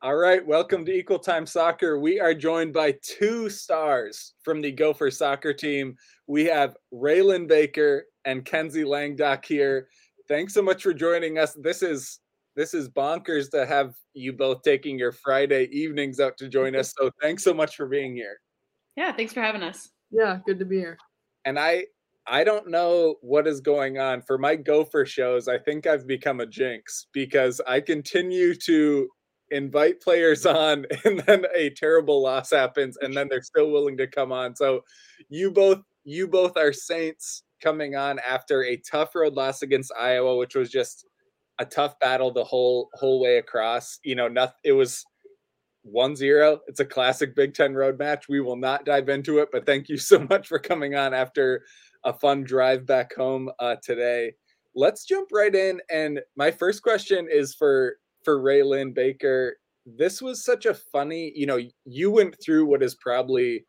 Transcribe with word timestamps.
All 0.00 0.14
right, 0.14 0.46
welcome 0.46 0.84
to 0.84 0.92
Equal 0.92 1.18
Time 1.18 1.44
Soccer. 1.44 1.98
We 1.98 2.20
are 2.20 2.32
joined 2.32 2.72
by 2.72 2.94
two 3.02 3.50
stars 3.50 4.34
from 4.44 4.60
the 4.60 4.70
Gopher 4.70 5.10
soccer 5.10 5.52
team. 5.52 5.96
We 6.28 6.44
have 6.44 6.76
Raylan 6.94 7.48
Baker 7.48 8.04
and 8.24 8.44
Kenzie 8.44 8.84
Langdok 8.84 9.44
here. 9.44 9.88
Thanks 10.28 10.54
so 10.54 10.62
much 10.62 10.84
for 10.84 10.94
joining 10.94 11.38
us. 11.38 11.52
This 11.60 11.82
is 11.82 12.20
this 12.54 12.74
is 12.74 12.88
bonkers 12.88 13.50
to 13.50 13.66
have 13.66 13.92
you 14.14 14.32
both 14.32 14.62
taking 14.62 15.00
your 15.00 15.10
Friday 15.10 15.64
evenings 15.72 16.20
out 16.20 16.38
to 16.38 16.48
join 16.48 16.76
us. 16.76 16.94
So 16.96 17.10
thanks 17.20 17.42
so 17.42 17.52
much 17.52 17.74
for 17.74 17.88
being 17.88 18.14
here. 18.14 18.36
Yeah, 18.94 19.10
thanks 19.10 19.32
for 19.32 19.40
having 19.42 19.64
us. 19.64 19.90
Yeah, 20.12 20.38
good 20.46 20.60
to 20.60 20.64
be 20.64 20.76
here. 20.76 20.96
And 21.44 21.58
I 21.58 21.86
I 22.24 22.44
don't 22.44 22.68
know 22.68 23.16
what 23.20 23.48
is 23.48 23.60
going 23.60 23.98
on 23.98 24.22
for 24.22 24.38
my 24.38 24.54
Gopher 24.54 25.06
shows. 25.06 25.48
I 25.48 25.58
think 25.58 25.88
I've 25.88 26.06
become 26.06 26.38
a 26.38 26.46
jinx 26.46 27.08
because 27.12 27.60
I 27.66 27.80
continue 27.80 28.54
to 28.54 29.08
invite 29.50 30.00
players 30.00 30.46
on 30.46 30.86
and 31.04 31.20
then 31.20 31.44
a 31.54 31.70
terrible 31.70 32.22
loss 32.22 32.50
happens 32.50 32.96
and 33.00 33.16
then 33.16 33.28
they're 33.28 33.42
still 33.42 33.70
willing 33.70 33.96
to 33.98 34.06
come 34.06 34.32
on. 34.32 34.54
So 34.56 34.84
you 35.28 35.50
both 35.50 35.80
you 36.04 36.28
both 36.28 36.56
are 36.56 36.72
saints 36.72 37.42
coming 37.62 37.96
on 37.96 38.18
after 38.20 38.64
a 38.64 38.76
tough 38.78 39.14
road 39.14 39.34
loss 39.34 39.62
against 39.62 39.92
Iowa 39.98 40.36
which 40.36 40.54
was 40.54 40.70
just 40.70 41.04
a 41.58 41.64
tough 41.64 41.98
battle 41.98 42.30
the 42.30 42.44
whole 42.44 42.88
whole 42.94 43.20
way 43.20 43.38
across. 43.38 43.98
You 44.04 44.14
know, 44.14 44.28
nothing 44.28 44.56
it 44.64 44.72
was 44.72 45.04
1-0. 45.94 46.58
It's 46.66 46.80
a 46.80 46.84
classic 46.84 47.34
Big 47.34 47.54
10 47.54 47.74
road 47.74 47.98
match. 47.98 48.28
We 48.28 48.40
will 48.40 48.56
not 48.56 48.84
dive 48.84 49.08
into 49.08 49.38
it, 49.38 49.48
but 49.52 49.66
thank 49.66 49.88
you 49.88 49.96
so 49.96 50.18
much 50.30 50.48
for 50.48 50.58
coming 50.58 50.94
on 50.94 51.14
after 51.14 51.64
a 52.04 52.12
fun 52.12 52.44
drive 52.44 52.86
back 52.86 53.14
home 53.14 53.50
uh, 53.58 53.76
today. 53.82 54.32
Let's 54.74 55.04
jump 55.04 55.30
right 55.32 55.54
in. 55.54 55.80
And 55.90 56.20
my 56.36 56.50
first 56.50 56.82
question 56.82 57.26
is 57.30 57.54
for 57.54 57.96
for 58.24 58.40
Raylan 58.40 58.94
Baker. 58.94 59.56
This 59.86 60.20
was 60.20 60.44
such 60.44 60.66
a 60.66 60.74
funny, 60.74 61.32
you 61.34 61.46
know, 61.46 61.58
you 61.84 62.10
went 62.10 62.36
through 62.44 62.66
what 62.66 62.82
is 62.82 62.94
probably 62.94 63.64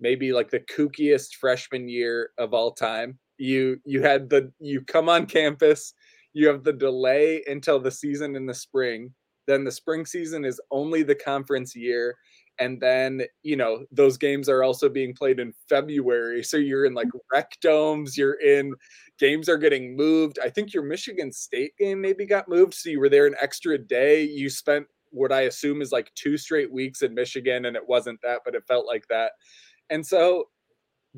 maybe 0.00 0.32
like 0.32 0.50
the 0.50 0.60
kookiest 0.60 1.34
freshman 1.40 1.88
year 1.88 2.30
of 2.38 2.54
all 2.54 2.72
time. 2.72 3.18
You 3.38 3.78
you 3.84 4.02
had 4.02 4.28
the 4.28 4.52
you 4.58 4.82
come 4.82 5.08
on 5.08 5.26
campus, 5.26 5.94
you 6.32 6.48
have 6.48 6.64
the 6.64 6.72
delay 6.72 7.42
until 7.46 7.78
the 7.78 7.90
season 7.90 8.36
in 8.36 8.46
the 8.46 8.54
spring. 8.54 9.14
Then 9.46 9.64
the 9.64 9.72
spring 9.72 10.06
season 10.06 10.44
is 10.44 10.60
only 10.70 11.02
the 11.02 11.14
conference 11.14 11.74
year 11.74 12.16
and 12.60 12.80
then 12.80 13.22
you 13.42 13.56
know 13.56 13.84
those 13.90 14.16
games 14.16 14.48
are 14.48 14.62
also 14.62 14.88
being 14.88 15.14
played 15.14 15.40
in 15.40 15.52
February. 15.68 16.44
So 16.44 16.56
you're 16.58 16.84
in 16.84 16.94
like 16.94 17.08
mm-hmm. 17.08 17.18
rec 17.32 17.58
domes, 17.60 18.16
you're 18.16 18.40
in 18.40 18.74
games 19.18 19.48
are 19.48 19.58
getting 19.58 19.96
moved. 19.96 20.38
I 20.42 20.50
think 20.50 20.72
your 20.72 20.84
Michigan 20.84 21.32
State 21.32 21.76
game 21.78 22.00
maybe 22.00 22.26
got 22.26 22.48
moved, 22.48 22.74
so 22.74 22.90
you 22.90 23.00
were 23.00 23.08
there 23.08 23.26
an 23.26 23.34
extra 23.40 23.76
day. 23.78 24.22
You 24.22 24.48
spent 24.48 24.86
what 25.10 25.32
I 25.32 25.42
assume 25.42 25.82
is 25.82 25.92
like 25.92 26.12
two 26.14 26.36
straight 26.38 26.72
weeks 26.72 27.02
in 27.02 27.14
Michigan, 27.14 27.64
and 27.64 27.76
it 27.76 27.88
wasn't 27.88 28.20
that, 28.22 28.42
but 28.44 28.54
it 28.54 28.66
felt 28.68 28.86
like 28.86 29.06
that. 29.08 29.32
And 29.88 30.06
so, 30.06 30.44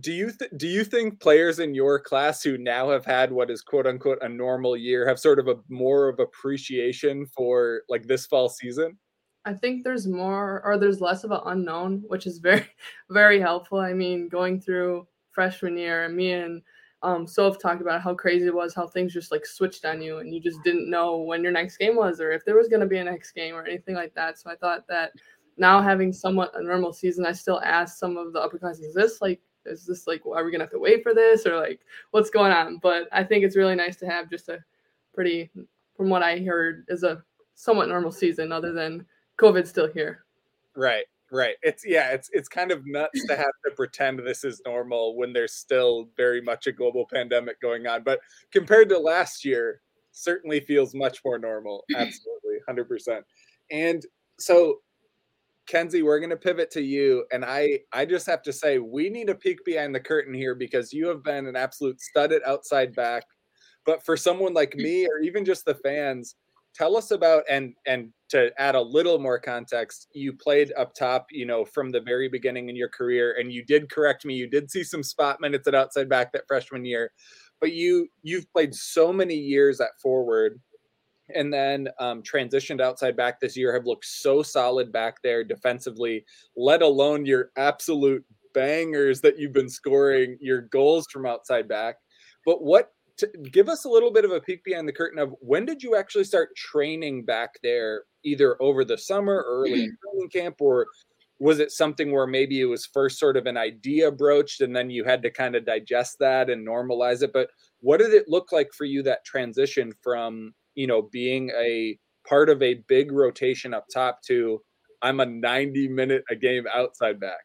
do 0.00 0.12
you 0.12 0.32
th- 0.32 0.52
do 0.56 0.66
you 0.66 0.84
think 0.84 1.20
players 1.20 1.58
in 1.58 1.74
your 1.74 2.00
class 2.00 2.42
who 2.42 2.56
now 2.56 2.90
have 2.90 3.04
had 3.04 3.30
what 3.30 3.50
is 3.50 3.62
quote 3.62 3.86
unquote 3.86 4.22
a 4.22 4.28
normal 4.28 4.76
year 4.76 5.06
have 5.06 5.18
sort 5.18 5.38
of 5.38 5.48
a 5.48 5.56
more 5.68 6.08
of 6.08 6.18
appreciation 6.18 7.26
for 7.26 7.82
like 7.88 8.06
this 8.06 8.26
fall 8.26 8.48
season? 8.48 8.98
I 9.44 9.54
think 9.54 9.82
there's 9.82 10.06
more 10.06 10.62
or 10.64 10.78
there's 10.78 11.00
less 11.00 11.24
of 11.24 11.32
an 11.32 11.40
unknown, 11.46 12.04
which 12.06 12.26
is 12.26 12.38
very, 12.38 12.66
very 13.10 13.40
helpful. 13.40 13.78
I 13.78 13.92
mean, 13.92 14.28
going 14.28 14.60
through 14.60 15.06
freshman 15.30 15.76
year, 15.76 16.04
and 16.04 16.16
me 16.16 16.32
and 16.32 16.62
um, 17.02 17.26
Soph 17.26 17.58
talked 17.58 17.80
about 17.80 18.02
how 18.02 18.14
crazy 18.14 18.46
it 18.46 18.54
was, 18.54 18.74
how 18.74 18.86
things 18.86 19.12
just 19.12 19.32
like 19.32 19.44
switched 19.44 19.84
on 19.84 20.00
you, 20.00 20.18
and 20.18 20.32
you 20.32 20.40
just 20.40 20.62
didn't 20.62 20.88
know 20.88 21.18
when 21.18 21.42
your 21.42 21.52
next 21.52 21.76
game 21.76 21.96
was 21.96 22.20
or 22.20 22.30
if 22.30 22.44
there 22.44 22.56
was 22.56 22.68
going 22.68 22.80
to 22.80 22.86
be 22.86 22.98
a 22.98 23.04
next 23.04 23.32
game 23.32 23.54
or 23.54 23.64
anything 23.64 23.96
like 23.96 24.14
that. 24.14 24.38
So 24.38 24.50
I 24.50 24.56
thought 24.56 24.86
that 24.88 25.12
now 25.56 25.82
having 25.82 26.12
somewhat 26.12 26.52
a 26.54 26.62
normal 26.62 26.92
season, 26.92 27.26
I 27.26 27.32
still 27.32 27.60
ask 27.60 27.98
some 27.98 28.16
of 28.16 28.32
the 28.32 28.40
upper 28.40 28.58
classes, 28.58 28.86
is 28.86 28.94
this 28.94 29.20
like, 29.20 29.40
is 29.66 29.86
this 29.86 30.06
like, 30.06 30.24
are 30.24 30.44
we 30.44 30.50
going 30.50 30.60
to 30.60 30.64
have 30.64 30.70
to 30.72 30.78
wait 30.78 31.02
for 31.02 31.14
this 31.14 31.46
or 31.46 31.56
like, 31.56 31.80
what's 32.12 32.30
going 32.30 32.52
on? 32.52 32.78
But 32.78 33.08
I 33.12 33.24
think 33.24 33.44
it's 33.44 33.56
really 33.56 33.74
nice 33.74 33.96
to 33.96 34.06
have 34.06 34.30
just 34.30 34.48
a 34.48 34.58
pretty, 35.14 35.50
from 35.96 36.08
what 36.08 36.22
I 36.22 36.38
heard, 36.38 36.84
is 36.88 37.02
a 37.02 37.22
somewhat 37.54 37.88
normal 37.88 38.12
season 38.12 38.50
other 38.50 38.72
than 38.72 39.04
COVID's 39.42 39.70
still 39.70 39.92
here. 39.92 40.24
Right, 40.76 41.04
right. 41.30 41.56
It's 41.62 41.84
yeah, 41.86 42.10
it's 42.10 42.30
it's 42.32 42.48
kind 42.48 42.70
of 42.70 42.86
nuts 42.86 43.26
to 43.26 43.36
have 43.36 43.52
to 43.64 43.74
pretend 43.74 44.20
this 44.20 44.44
is 44.44 44.62
normal 44.64 45.16
when 45.16 45.32
there's 45.32 45.54
still 45.54 46.08
very 46.16 46.40
much 46.40 46.66
a 46.66 46.72
global 46.72 47.06
pandemic 47.12 47.60
going 47.60 47.86
on. 47.86 48.02
But 48.02 48.20
compared 48.52 48.88
to 48.90 48.98
last 48.98 49.44
year, 49.44 49.80
certainly 50.12 50.60
feels 50.60 50.94
much 50.94 51.20
more 51.24 51.38
normal. 51.38 51.84
Absolutely, 51.96 52.58
hundred 52.66 52.88
percent. 52.88 53.24
And 53.70 54.02
so 54.38 54.78
Kenzie, 55.66 56.02
we're 56.02 56.18
going 56.18 56.30
to 56.30 56.36
pivot 56.36 56.70
to 56.72 56.82
you, 56.82 57.24
and 57.32 57.44
I 57.44 57.80
I 57.92 58.04
just 58.04 58.26
have 58.26 58.42
to 58.42 58.52
say 58.52 58.78
we 58.78 59.08
need 59.08 59.28
a 59.28 59.34
peek 59.34 59.64
behind 59.64 59.94
the 59.94 60.00
curtain 60.00 60.34
here 60.34 60.54
because 60.54 60.92
you 60.92 61.06
have 61.08 61.22
been 61.22 61.46
an 61.46 61.56
absolute 61.56 62.00
stud 62.00 62.32
at 62.32 62.46
outside 62.46 62.94
back. 62.94 63.24
But 63.84 64.04
for 64.04 64.16
someone 64.16 64.54
like 64.54 64.72
mm. 64.72 64.82
me, 64.82 65.06
or 65.06 65.18
even 65.20 65.44
just 65.44 65.64
the 65.64 65.74
fans, 65.74 66.36
tell 66.74 66.96
us 66.96 67.10
about 67.10 67.44
and 67.50 67.74
and 67.86 68.10
to 68.28 68.50
add 68.58 68.74
a 68.74 68.80
little 68.80 69.18
more 69.18 69.38
context 69.38 70.08
you 70.14 70.32
played 70.32 70.72
up 70.76 70.94
top 70.94 71.26
you 71.30 71.46
know 71.46 71.64
from 71.64 71.90
the 71.90 72.00
very 72.00 72.28
beginning 72.28 72.68
in 72.68 72.76
your 72.76 72.88
career 72.88 73.36
and 73.38 73.52
you 73.52 73.64
did 73.64 73.90
correct 73.90 74.24
me 74.24 74.34
you 74.34 74.48
did 74.48 74.70
see 74.70 74.84
some 74.84 75.02
spot 75.02 75.40
minutes 75.40 75.66
at 75.68 75.74
outside 75.74 76.08
back 76.08 76.32
that 76.32 76.46
freshman 76.46 76.84
year 76.84 77.10
but 77.60 77.72
you 77.72 78.08
you've 78.22 78.50
played 78.52 78.74
so 78.74 79.12
many 79.12 79.34
years 79.34 79.80
at 79.80 79.90
forward 80.02 80.60
and 81.34 81.52
then 81.52 81.88
um, 81.98 82.22
transitioned 82.22 82.80
outside 82.80 83.16
back 83.16 83.40
this 83.40 83.56
year 83.56 83.72
have 83.72 83.86
looked 83.86 84.04
so 84.04 84.42
solid 84.42 84.92
back 84.92 85.16
there 85.22 85.44
defensively 85.44 86.24
let 86.56 86.82
alone 86.82 87.24
your 87.24 87.50
absolute 87.56 88.24
bangers 88.54 89.20
that 89.20 89.38
you've 89.38 89.52
been 89.52 89.68
scoring 89.68 90.36
your 90.40 90.62
goals 90.62 91.06
from 91.10 91.26
outside 91.26 91.68
back. 91.68 91.96
But 92.44 92.62
what 92.62 92.90
give 93.50 93.68
us 93.68 93.84
a 93.84 93.88
little 93.88 94.12
bit 94.12 94.24
of 94.24 94.30
a 94.30 94.40
peek 94.40 94.64
behind 94.64 94.88
the 94.88 94.92
curtain 94.92 95.18
of 95.18 95.34
when 95.40 95.64
did 95.64 95.82
you 95.82 95.96
actually 95.96 96.24
start 96.24 96.54
training 96.56 97.24
back 97.24 97.54
there, 97.62 98.04
either 98.24 98.60
over 98.62 98.84
the 98.84 98.98
summer, 98.98 99.44
early 99.46 99.84
in 99.84 99.96
training 100.12 100.30
camp, 100.30 100.56
or 100.60 100.86
was 101.38 101.58
it 101.58 101.72
something 101.72 102.12
where 102.12 102.26
maybe 102.26 102.60
it 102.60 102.66
was 102.66 102.86
first 102.86 103.18
sort 103.18 103.36
of 103.36 103.46
an 103.46 103.56
idea 103.56 104.12
broached 104.12 104.60
and 104.60 104.74
then 104.74 104.90
you 104.90 105.02
had 105.02 105.22
to 105.22 105.30
kind 105.30 105.56
of 105.56 105.66
digest 105.66 106.18
that 106.20 106.48
and 106.48 106.66
normalize 106.66 107.22
it? 107.22 107.32
But 107.32 107.50
what 107.80 107.98
did 107.98 108.14
it 108.14 108.28
look 108.28 108.52
like 108.52 108.72
for 108.72 108.84
you 108.84 109.02
that 109.02 109.24
transition 109.24 109.92
from, 110.02 110.54
you 110.76 110.86
know, 110.86 111.02
being 111.02 111.50
a 111.50 111.98
part 112.28 112.48
of 112.48 112.62
a 112.62 112.74
big 112.86 113.10
rotation 113.10 113.74
up 113.74 113.86
top 113.92 114.22
to 114.22 114.62
I'm 115.02 115.18
a 115.18 115.26
90 115.26 115.88
minute 115.88 116.22
a 116.30 116.36
game 116.36 116.64
outside 116.72 117.18
back? 117.18 117.42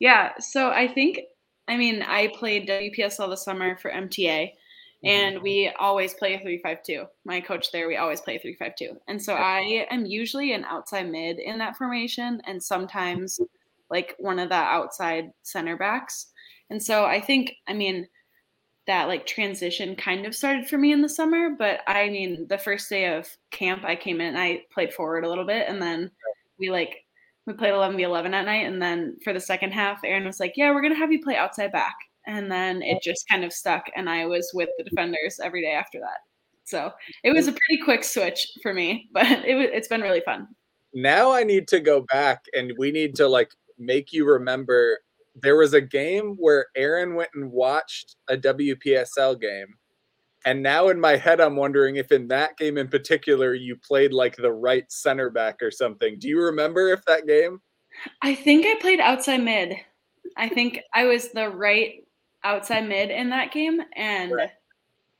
Yeah. 0.00 0.32
So 0.40 0.70
I 0.70 0.88
think, 0.88 1.20
I 1.68 1.76
mean, 1.76 2.02
I 2.02 2.32
played 2.36 2.68
WPSL 2.68 3.28
the 3.28 3.36
summer 3.36 3.76
for 3.76 3.92
MTA 3.92 4.50
Mm-hmm. 5.04 5.34
and 5.36 5.42
we 5.42 5.70
always 5.78 6.14
play 6.14 6.34
a 6.34 6.40
three-five-two. 6.40 7.04
My 7.24 7.40
coach 7.40 7.72
there, 7.72 7.88
we 7.88 7.96
always 7.96 8.20
play 8.20 8.38
three-five-two, 8.38 8.96
and 9.08 9.20
so 9.20 9.34
I 9.34 9.86
am 9.90 10.06
usually 10.06 10.52
an 10.52 10.64
outside 10.64 11.10
mid 11.10 11.38
in 11.38 11.58
that 11.58 11.76
formation, 11.76 12.40
and 12.46 12.62
sometimes 12.62 13.38
like 13.90 14.14
one 14.18 14.38
of 14.38 14.48
the 14.48 14.54
outside 14.54 15.30
center 15.42 15.76
backs. 15.76 16.26
And 16.70 16.82
so 16.82 17.04
I 17.04 17.20
think, 17.20 17.54
I 17.68 17.74
mean, 17.74 18.08
that 18.86 19.08
like 19.08 19.26
transition 19.26 19.96
kind 19.96 20.26
of 20.26 20.34
started 20.34 20.68
for 20.68 20.78
me 20.78 20.92
in 20.92 21.02
the 21.02 21.08
summer. 21.08 21.50
But 21.56 21.80
I 21.86 22.10
mean, 22.10 22.46
the 22.48 22.58
first 22.58 22.88
day 22.90 23.14
of 23.14 23.28
camp, 23.50 23.82
I 23.84 23.96
came 23.96 24.20
in, 24.20 24.36
I 24.36 24.62
played 24.72 24.92
forward 24.92 25.24
a 25.24 25.28
little 25.28 25.46
bit, 25.46 25.68
and 25.68 25.80
then 25.80 26.10
we 26.58 26.70
like 26.70 27.04
we 27.46 27.52
played 27.52 27.74
11 27.74 27.96
v 27.96 28.04
11 28.04 28.32
at 28.34 28.46
night, 28.46 28.66
and 28.66 28.80
then 28.80 29.18
for 29.22 29.32
the 29.32 29.40
second 29.40 29.72
half, 29.72 30.00
Erin 30.04 30.24
was 30.24 30.40
like, 30.40 30.54
"Yeah, 30.56 30.72
we're 30.72 30.82
gonna 30.82 30.94
have 30.96 31.12
you 31.12 31.22
play 31.22 31.36
outside 31.36 31.72
back." 31.72 31.94
And 32.26 32.50
then 32.50 32.82
it 32.82 32.96
oh. 32.96 33.00
just 33.02 33.28
kind 33.28 33.44
of 33.44 33.52
stuck 33.52 33.84
and 33.96 34.08
i 34.08 34.26
was 34.26 34.50
with 34.54 34.70
the 34.78 34.84
defenders 34.84 35.40
every 35.42 35.62
day 35.62 35.72
after 35.72 36.00
that. 36.00 36.18
So 36.64 36.90
it 37.22 37.30
hmm. 37.30 37.36
was 37.36 37.48
a 37.48 37.52
pretty 37.52 37.82
quick 37.82 38.04
switch 38.04 38.46
for 38.62 38.72
me 38.72 39.08
but 39.12 39.26
it, 39.26 39.56
it's 39.74 39.88
been 39.88 40.00
really 40.00 40.22
fun. 40.22 40.48
Now 40.92 41.32
i 41.32 41.42
need 41.42 41.68
to 41.68 41.80
go 41.80 42.02
back 42.12 42.44
and 42.54 42.72
we 42.78 42.90
need 42.90 43.14
to 43.16 43.28
like 43.28 43.50
make 43.78 44.12
you 44.12 44.24
remember 44.24 44.98
there 45.34 45.56
was 45.56 45.74
a 45.74 45.80
game 45.80 46.36
where 46.38 46.66
erin 46.76 47.16
went 47.16 47.30
and 47.34 47.50
watched 47.50 48.14
a 48.28 48.36
wpsl 48.36 49.40
game 49.40 49.66
and 50.44 50.62
now 50.62 50.88
in 50.88 51.00
my 51.00 51.16
head 51.16 51.40
i'm 51.40 51.56
wondering 51.56 51.96
if 51.96 52.12
in 52.12 52.28
that 52.28 52.56
game 52.56 52.78
in 52.78 52.88
particular 52.88 53.54
you 53.54 53.76
played 53.76 54.12
like 54.12 54.36
the 54.36 54.52
right 54.52 54.90
center 54.90 55.30
back 55.30 55.62
or 55.62 55.70
something. 55.70 56.18
Do 56.18 56.28
you 56.28 56.40
remember 56.40 56.88
if 56.90 57.04
that 57.06 57.26
game? 57.26 57.60
I 58.22 58.34
think 58.34 58.66
i 58.66 58.76
played 58.80 59.00
outside 59.00 59.42
mid. 59.42 59.76
I 60.36 60.48
think 60.48 60.80
i 60.94 61.04
was 61.04 61.30
the 61.30 61.48
right 61.48 62.03
outside 62.44 62.88
mid 62.88 63.10
in 63.10 63.30
that 63.30 63.52
game 63.52 63.80
and 63.96 64.32
right. 64.32 64.50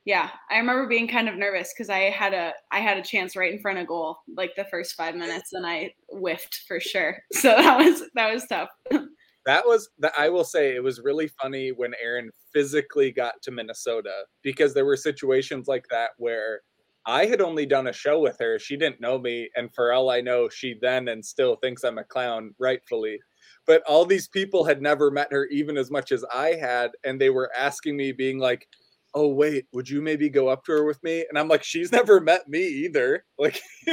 yeah 0.05 0.31
i 0.50 0.59
remember 0.59 0.87
being 0.87 1.09
kind 1.09 1.29
of 1.29 1.37
nervous 1.37 1.73
because 1.73 1.91
i 1.91 2.11
had 2.11 2.32
a 2.32 2.53
i 2.71 2.79
had 2.79 2.99
a 2.99 3.03
chance 3.03 3.35
right 3.35 3.53
in 3.53 3.61
front 3.61 3.79
of 3.79 3.87
goal 3.87 4.19
like 4.37 4.55
the 4.56 4.65
first 4.67 4.94
five 4.94 5.15
minutes 5.15 5.53
and 5.53 5.67
i 5.67 5.93
whiffed 6.11 6.62
for 6.69 6.79
sure 6.79 7.17
so 7.32 7.49
that 7.49 7.79
was 7.79 8.03
that 8.15 8.32
was 8.32 8.47
tough 8.47 8.69
that 9.47 9.67
was 9.67 9.88
that 9.99 10.12
i 10.19 10.29
will 10.29 10.44
say 10.44 10.75
it 10.75 10.82
was 10.82 11.00
really 11.00 11.29
funny 11.43 11.71
when 11.71 11.93
erin 12.03 12.31
physically 12.53 13.11
got 13.11 13.35
to 13.43 13.50
minnesota 13.50 14.25
because 14.43 14.75
there 14.75 14.87
were 14.87 14.97
situations 14.97 15.67
like 15.67 15.87
that 15.91 16.11
where 16.19 16.61
I 17.06 17.26
had 17.26 17.43
only 17.43 17.67
done 17.67 17.88
a 17.88 17.93
show 17.93 18.19
with 18.19 18.38
her. 18.41 18.59
She 18.59 18.76
didn't 18.76 19.00
know 19.00 19.19
me. 19.19 19.50
And 19.56 19.73
for 19.75 19.93
all 19.93 20.11
I 20.11 20.23
know, 20.23 20.49
she 20.49 20.79
then 20.81 21.09
and 21.09 21.25
still 21.25 21.56
thinks 21.56 21.85
I'm 21.85 21.99
a 21.99 22.05
clown, 22.05 22.55
rightfully. 22.59 23.19
But 23.66 23.82
all 23.87 24.05
these 24.05 24.28
people 24.28 24.64
had 24.64 24.82
never 24.82 25.11
met 25.11 25.32
her 25.32 25.46
even 25.46 25.76
as 25.76 25.90
much 25.90 26.12
as 26.12 26.25
I 26.32 26.55
had. 26.55 26.93
And 27.05 27.20
they 27.20 27.31
were 27.31 27.50
asking 27.56 27.96
me, 27.96 28.12
being 28.12 28.38
like, 28.38 28.69
oh, 29.14 29.28
wait, 29.28 29.66
would 29.72 29.88
you 29.88 30.02
maybe 30.02 30.28
go 30.28 30.49
up 30.49 30.64
to 30.64 30.72
her 30.72 30.84
with 30.84 31.02
me? 31.02 31.25
And 31.28 31.38
I'm 31.38 31.49
like, 31.49 31.62
she's 31.62 31.93
never 31.93 32.20
met 32.20 32.49
me 32.49 32.66
either. 32.66 33.25
Like, 33.38 33.61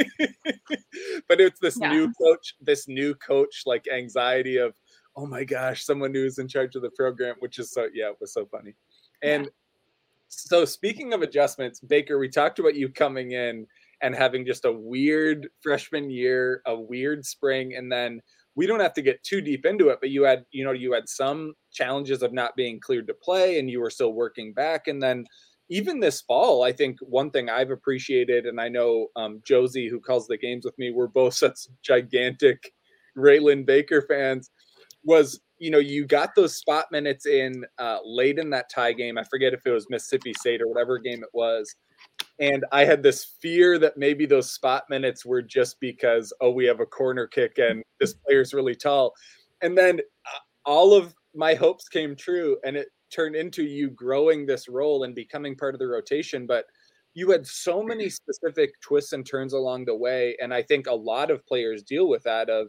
but 1.28 1.40
it's 1.40 1.60
this 1.60 1.78
yeah. 1.80 1.90
new 1.90 2.12
coach, 2.12 2.54
this 2.60 2.88
new 2.88 3.14
coach, 3.14 3.62
like 3.66 3.86
anxiety 3.88 4.56
of, 4.56 4.74
oh 5.16 5.26
my 5.26 5.44
gosh, 5.44 5.84
someone 5.84 6.14
who's 6.14 6.38
in 6.38 6.48
charge 6.48 6.74
of 6.74 6.82
the 6.82 6.90
program, 6.90 7.36
which 7.38 7.58
is 7.58 7.70
so, 7.70 7.88
yeah, 7.94 8.08
it 8.08 8.16
was 8.20 8.32
so 8.32 8.46
funny. 8.46 8.74
And 9.22 9.44
yeah 9.44 9.50
so 10.34 10.64
speaking 10.64 11.12
of 11.12 11.20
adjustments, 11.20 11.80
Baker, 11.80 12.18
we 12.18 12.28
talked 12.28 12.58
about 12.58 12.74
you 12.74 12.88
coming 12.88 13.32
in 13.32 13.66
and 14.00 14.14
having 14.14 14.46
just 14.46 14.64
a 14.64 14.72
weird 14.72 15.48
freshman 15.60 16.10
year, 16.10 16.62
a 16.66 16.74
weird 16.74 17.24
spring, 17.24 17.74
and 17.76 17.92
then 17.92 18.20
we 18.54 18.66
don't 18.66 18.80
have 18.80 18.94
to 18.94 19.02
get 19.02 19.22
too 19.22 19.40
deep 19.40 19.64
into 19.64 19.88
it, 19.88 19.98
but 20.00 20.10
you 20.10 20.24
had, 20.24 20.44
you 20.50 20.64
know, 20.64 20.72
you 20.72 20.92
had 20.92 21.08
some 21.08 21.54
challenges 21.72 22.22
of 22.22 22.32
not 22.32 22.54
being 22.56 22.80
cleared 22.80 23.06
to 23.06 23.14
play 23.14 23.58
and 23.58 23.70
you 23.70 23.80
were 23.80 23.90
still 23.90 24.12
working 24.12 24.52
back. 24.52 24.88
And 24.88 25.02
then 25.02 25.24
even 25.68 26.00
this 26.00 26.20
fall, 26.20 26.62
I 26.62 26.72
think 26.72 26.98
one 27.00 27.30
thing 27.30 27.48
I've 27.48 27.70
appreciated, 27.70 28.44
and 28.44 28.60
I 28.60 28.68
know 28.68 29.08
um, 29.16 29.40
Josie, 29.44 29.88
who 29.88 30.00
calls 30.00 30.26
the 30.26 30.36
games 30.36 30.64
with 30.64 30.78
me, 30.78 30.90
we're 30.90 31.06
both 31.06 31.34
such 31.34 31.60
gigantic 31.82 32.72
Raylan 33.16 33.64
Baker 33.64 34.02
fans, 34.02 34.50
was 35.04 35.40
you 35.62 35.70
know, 35.70 35.78
you 35.78 36.04
got 36.04 36.34
those 36.34 36.56
spot 36.56 36.86
minutes 36.90 37.24
in 37.24 37.64
uh, 37.78 37.98
late 38.04 38.40
in 38.40 38.50
that 38.50 38.68
tie 38.68 38.92
game. 38.92 39.16
I 39.16 39.22
forget 39.22 39.52
if 39.52 39.64
it 39.64 39.70
was 39.70 39.86
Mississippi 39.88 40.32
State 40.34 40.60
or 40.60 40.66
whatever 40.66 40.98
game 40.98 41.22
it 41.22 41.28
was. 41.32 41.72
And 42.38 42.64
I 42.72 42.84
had 42.84 43.02
this 43.02 43.24
fear 43.40 43.78
that 43.78 43.96
maybe 43.96 44.26
those 44.26 44.50
spot 44.50 44.84
minutes 44.88 45.24
were 45.24 45.42
just 45.42 45.78
because, 45.80 46.32
oh, 46.40 46.50
we 46.50 46.64
have 46.66 46.80
a 46.80 46.86
corner 46.86 47.26
kick 47.26 47.58
and 47.58 47.82
this 48.00 48.14
player's 48.14 48.54
really 48.54 48.74
tall. 48.74 49.12
And 49.62 49.76
then 49.76 50.00
uh, 50.26 50.38
all 50.64 50.94
of 50.94 51.14
my 51.34 51.54
hopes 51.54 51.88
came 51.88 52.16
true 52.16 52.58
and 52.64 52.76
it 52.76 52.88
turned 53.12 53.36
into 53.36 53.62
you 53.64 53.90
growing 53.90 54.46
this 54.46 54.68
role 54.68 55.04
and 55.04 55.14
becoming 55.14 55.56
part 55.56 55.74
of 55.74 55.78
the 55.78 55.86
rotation. 55.86 56.46
But 56.46 56.64
you 57.14 57.30
had 57.30 57.46
so 57.46 57.82
many 57.82 58.08
specific 58.08 58.72
twists 58.80 59.12
and 59.12 59.26
turns 59.26 59.52
along 59.52 59.84
the 59.84 59.94
way. 59.94 60.36
And 60.40 60.52
I 60.52 60.62
think 60.62 60.86
a 60.86 60.94
lot 60.94 61.30
of 61.30 61.46
players 61.46 61.82
deal 61.82 62.08
with 62.08 62.22
that 62.24 62.48
of, 62.48 62.68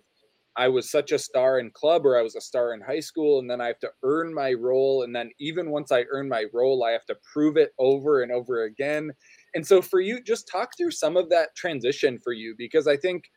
I 0.55 0.67
was 0.67 0.91
such 0.91 1.11
a 1.11 1.17
star 1.19 1.59
in 1.59 1.71
club 1.71 2.05
or 2.05 2.17
I 2.17 2.21
was 2.21 2.35
a 2.35 2.41
star 2.41 2.73
in 2.73 2.81
high 2.81 2.99
school 2.99 3.39
and 3.39 3.49
then 3.49 3.59
I 3.59 3.67
have 3.67 3.79
to 3.79 3.91
earn 4.03 4.33
my 4.33 4.53
role 4.53 5.03
and 5.03 5.15
then 5.15 5.31
even 5.39 5.71
once 5.71 5.91
I 5.91 6.05
earn 6.11 6.29
my 6.29 6.45
role 6.53 6.83
I 6.83 6.91
have 6.91 7.05
to 7.05 7.17
prove 7.33 7.57
it 7.57 7.73
over 7.79 8.21
and 8.21 8.31
over 8.31 8.63
again. 8.63 9.11
And 9.55 9.65
so 9.65 9.81
for 9.81 9.99
you 9.99 10.21
just 10.21 10.47
talk 10.47 10.75
through 10.77 10.91
some 10.91 11.17
of 11.17 11.29
that 11.29 11.55
transition 11.55 12.19
for 12.19 12.33
you 12.33 12.55
because 12.57 12.87
I 12.87 12.97
think 12.97 13.29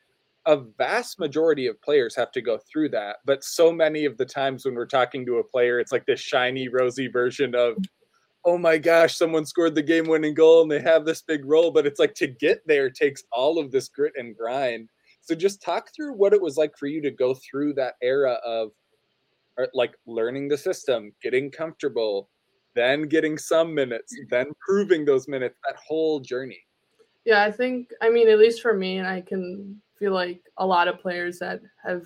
a 0.46 0.56
vast 0.56 1.18
majority 1.18 1.66
of 1.66 1.80
players 1.82 2.14
have 2.16 2.30
to 2.32 2.40
go 2.40 2.58
through 2.58 2.90
that. 2.90 3.16
But 3.24 3.44
so 3.44 3.72
many 3.72 4.04
of 4.04 4.16
the 4.16 4.24
times 4.24 4.64
when 4.64 4.74
we're 4.74 4.86
talking 4.86 5.26
to 5.26 5.38
a 5.38 5.44
player 5.44 5.80
it's 5.80 5.92
like 5.92 6.06
this 6.06 6.20
shiny 6.20 6.68
rosy 6.68 7.08
version 7.08 7.54
of 7.54 7.76
oh 8.44 8.56
my 8.56 8.78
gosh 8.78 9.16
someone 9.16 9.44
scored 9.44 9.74
the 9.74 9.82
game 9.82 10.06
winning 10.06 10.34
goal 10.34 10.62
and 10.62 10.70
they 10.70 10.80
have 10.80 11.04
this 11.04 11.22
big 11.22 11.44
role. 11.44 11.70
But 11.70 11.86
it's 11.86 12.00
like 12.00 12.14
to 12.14 12.28
get 12.28 12.60
there 12.66 12.90
takes 12.90 13.24
all 13.32 13.58
of 13.58 13.70
this 13.70 13.88
grit 13.88 14.12
and 14.16 14.36
grind. 14.36 14.88
So 15.20 15.34
just 15.34 15.60
talk 15.60 15.90
through 15.94 16.14
what 16.14 16.32
it 16.32 16.40
was 16.40 16.56
like 16.56 16.78
for 16.78 16.86
you 16.86 17.02
to 17.02 17.10
go 17.10 17.34
through 17.34 17.74
that 17.74 17.94
era 18.00 18.34
of 18.44 18.70
uh, 19.60 19.66
like 19.74 19.96
learning 20.06 20.48
the 20.48 20.56
system, 20.56 21.12
getting 21.22 21.50
comfortable, 21.50 22.30
then 22.76 23.08
getting 23.08 23.36
some 23.36 23.74
minutes, 23.74 24.14
then 24.30 24.46
proving 24.60 25.04
those 25.04 25.26
minutes, 25.26 25.56
that 25.66 25.76
whole 25.76 26.20
journey. 26.20 26.60
Yeah, 27.24 27.42
I 27.42 27.50
think 27.50 27.90
I 28.00 28.10
mean 28.10 28.28
at 28.28 28.38
least 28.38 28.62
for 28.62 28.74
me 28.74 28.98
and 28.98 29.08
I 29.08 29.20
can 29.20 29.80
feel 29.98 30.12
like 30.12 30.40
a 30.58 30.66
lot 30.66 30.86
of 30.86 31.00
players 31.00 31.40
that 31.40 31.60
have 31.84 32.04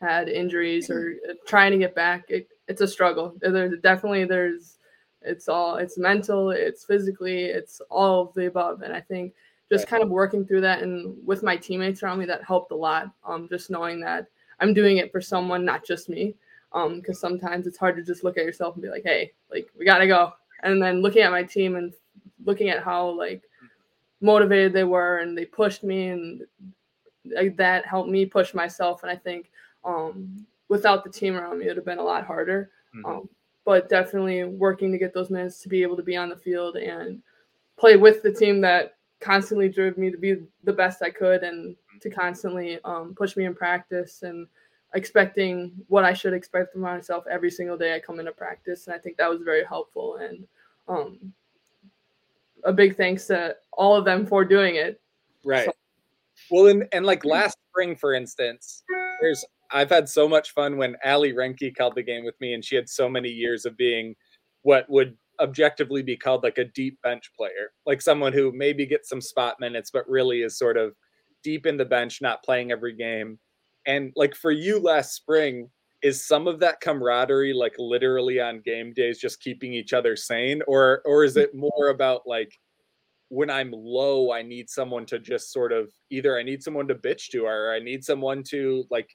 had 0.00 0.28
injuries 0.28 0.88
or 0.88 1.16
uh, 1.28 1.34
trying 1.46 1.72
to 1.72 1.78
get 1.78 1.94
back, 1.94 2.24
it, 2.28 2.48
it's 2.68 2.80
a 2.80 2.88
struggle. 2.88 3.34
There's 3.40 3.78
definitely 3.82 4.24
there's 4.24 4.78
it's 5.20 5.48
all 5.48 5.76
it's 5.76 5.98
mental, 5.98 6.50
it's 6.52 6.84
physically, 6.84 7.44
it's 7.44 7.82
all 7.90 8.22
of 8.22 8.34
the 8.34 8.46
above 8.46 8.80
and 8.80 8.94
I 8.94 9.00
think 9.02 9.34
just 9.70 9.82
right. 9.82 9.90
kind 9.90 10.02
of 10.02 10.10
working 10.10 10.46
through 10.46 10.60
that 10.60 10.82
and 10.82 11.16
with 11.26 11.42
my 11.42 11.56
teammates 11.56 12.02
around 12.02 12.18
me 12.18 12.24
that 12.26 12.44
helped 12.44 12.72
a 12.72 12.76
lot 12.76 13.10
um, 13.26 13.48
just 13.48 13.70
knowing 13.70 14.00
that 14.00 14.26
i'm 14.60 14.74
doing 14.74 14.98
it 14.98 15.12
for 15.12 15.20
someone 15.20 15.64
not 15.64 15.84
just 15.84 16.08
me 16.08 16.34
because 16.72 17.22
um, 17.24 17.30
sometimes 17.30 17.66
it's 17.66 17.78
hard 17.78 17.96
to 17.96 18.02
just 18.02 18.24
look 18.24 18.36
at 18.36 18.44
yourself 18.44 18.74
and 18.74 18.82
be 18.82 18.90
like 18.90 19.04
hey 19.04 19.32
like 19.50 19.68
we 19.78 19.84
gotta 19.84 20.06
go. 20.06 20.32
And 20.62 20.80
then 20.82 21.02
looking 21.02 21.22
at 21.22 21.30
my 21.30 21.42
team 21.42 21.76
and 21.76 21.92
looking 22.44 22.70
at 22.70 22.82
how 22.82 23.08
like 23.08 23.42
motivated 24.20 24.72
they 24.72 24.84
were 24.84 25.18
and 25.18 25.36
they 25.36 25.44
pushed 25.44 25.84
me 25.84 26.08
and 26.08 26.42
like, 27.24 27.56
that 27.56 27.86
helped 27.86 28.08
me 28.08 28.24
push 28.24 28.54
myself. 28.54 29.02
And 29.02 29.10
i 29.10 29.16
think 29.16 29.50
um, 29.84 30.46
without 30.68 31.04
the 31.04 31.10
team 31.10 31.36
around 31.36 31.58
me 31.58 31.66
it 31.66 31.68
would 31.68 31.76
have 31.76 31.84
been 31.84 31.98
a 31.98 32.02
lot 32.02 32.26
harder. 32.26 32.70
Mm-hmm. 32.94 33.06
um, 33.06 33.28
but 33.64 33.88
definitely 33.88 34.44
working 34.44 34.92
to 34.92 34.98
get 34.98 35.12
those 35.12 35.28
minutes 35.28 35.60
to 35.60 35.68
be 35.68 35.82
able 35.82 35.96
to 35.96 36.02
be 36.02 36.16
on 36.16 36.28
the 36.28 36.36
field 36.36 36.76
and 36.76 37.20
play 37.76 37.96
with 37.96 38.22
the 38.22 38.32
team 38.32 38.60
that 38.60 38.96
constantly 39.20 39.68
drove 39.68 39.98
me 39.98 40.10
to 40.10 40.16
be 40.16 40.36
the 40.64 40.72
best 40.72 41.02
I 41.02 41.10
could 41.10 41.42
and 41.42 41.74
to 42.00 42.08
constantly 42.08 42.78
um, 42.84 43.14
push 43.16 43.36
me 43.36 43.44
in 43.44 43.54
practice 43.54 44.22
and 44.22 44.46
expecting 44.94 45.72
what 45.88 46.04
I 46.04 46.12
should 46.12 46.32
expect 46.32 46.72
from 46.72 46.82
myself 46.82 47.24
every 47.30 47.50
single 47.50 47.76
day 47.76 47.94
I 47.94 48.00
come 48.00 48.18
into 48.20 48.32
practice. 48.32 48.86
And 48.86 48.94
I 48.94 48.98
think 48.98 49.16
that 49.16 49.30
was 49.30 49.42
very 49.42 49.64
helpful. 49.64 50.16
And 50.16 50.46
um, 50.88 51.32
a 52.64 52.72
big 52.72 52.96
thanks 52.96 53.26
to 53.26 53.56
all 53.72 53.96
of 53.96 54.04
them 54.04 54.26
for 54.26 54.44
doing 54.44 54.76
it. 54.76 55.00
Right. 55.44 55.66
So- 55.66 55.72
well, 56.50 56.66
and, 56.68 56.86
and 56.92 57.06
like 57.06 57.24
last 57.24 57.56
spring, 57.70 57.96
for 57.96 58.14
instance, 58.14 58.84
there's 59.20 59.44
I've 59.70 59.90
had 59.90 60.08
so 60.08 60.28
much 60.28 60.52
fun 60.52 60.76
when 60.76 60.96
Ali 61.04 61.32
Renke 61.32 61.74
called 61.76 61.94
the 61.94 62.02
game 62.02 62.24
with 62.24 62.40
me, 62.40 62.54
and 62.54 62.64
she 62.64 62.76
had 62.76 62.88
so 62.88 63.08
many 63.08 63.28
years 63.28 63.64
of 63.64 63.76
being 63.76 64.14
what 64.62 64.88
would 64.88 65.16
objectively 65.40 66.02
be 66.02 66.16
called 66.16 66.42
like 66.42 66.58
a 66.58 66.64
deep 66.64 67.00
bench 67.02 67.30
player, 67.36 67.72
like 67.84 68.00
someone 68.00 68.32
who 68.32 68.52
maybe 68.52 68.86
gets 68.86 69.08
some 69.08 69.20
spot 69.20 69.58
minutes, 69.60 69.90
but 69.90 70.08
really 70.08 70.42
is 70.42 70.58
sort 70.58 70.76
of 70.76 70.94
deep 71.42 71.66
in 71.66 71.76
the 71.76 71.84
bench, 71.84 72.20
not 72.22 72.42
playing 72.42 72.70
every 72.70 72.94
game. 72.94 73.38
And 73.86 74.12
like 74.16 74.34
for 74.34 74.50
you 74.50 74.78
last 74.78 75.14
spring, 75.14 75.70
is 76.02 76.26
some 76.26 76.46
of 76.46 76.60
that 76.60 76.80
camaraderie 76.80 77.54
like 77.54 77.74
literally 77.78 78.38
on 78.38 78.60
game 78.60 78.92
days 78.92 79.18
just 79.18 79.40
keeping 79.40 79.72
each 79.72 79.94
other 79.94 80.14
sane 80.14 80.60
or 80.68 81.00
or 81.06 81.24
is 81.24 81.38
it 81.38 81.54
more 81.54 81.88
about 81.88 82.20
like 82.26 82.52
when 83.30 83.48
i'm 83.48 83.72
low 83.72 84.30
i 84.30 84.42
need 84.42 84.68
someone 84.68 85.06
to 85.06 85.18
just 85.18 85.50
sort 85.50 85.72
of 85.72 85.90
either 86.10 86.38
i 86.38 86.42
need 86.42 86.62
someone 86.62 86.86
to 86.86 86.94
bitch 86.94 87.28
to 87.30 87.46
or 87.46 87.72
i 87.72 87.80
need 87.80 88.04
someone 88.04 88.42
to 88.42 88.84
like 88.90 89.08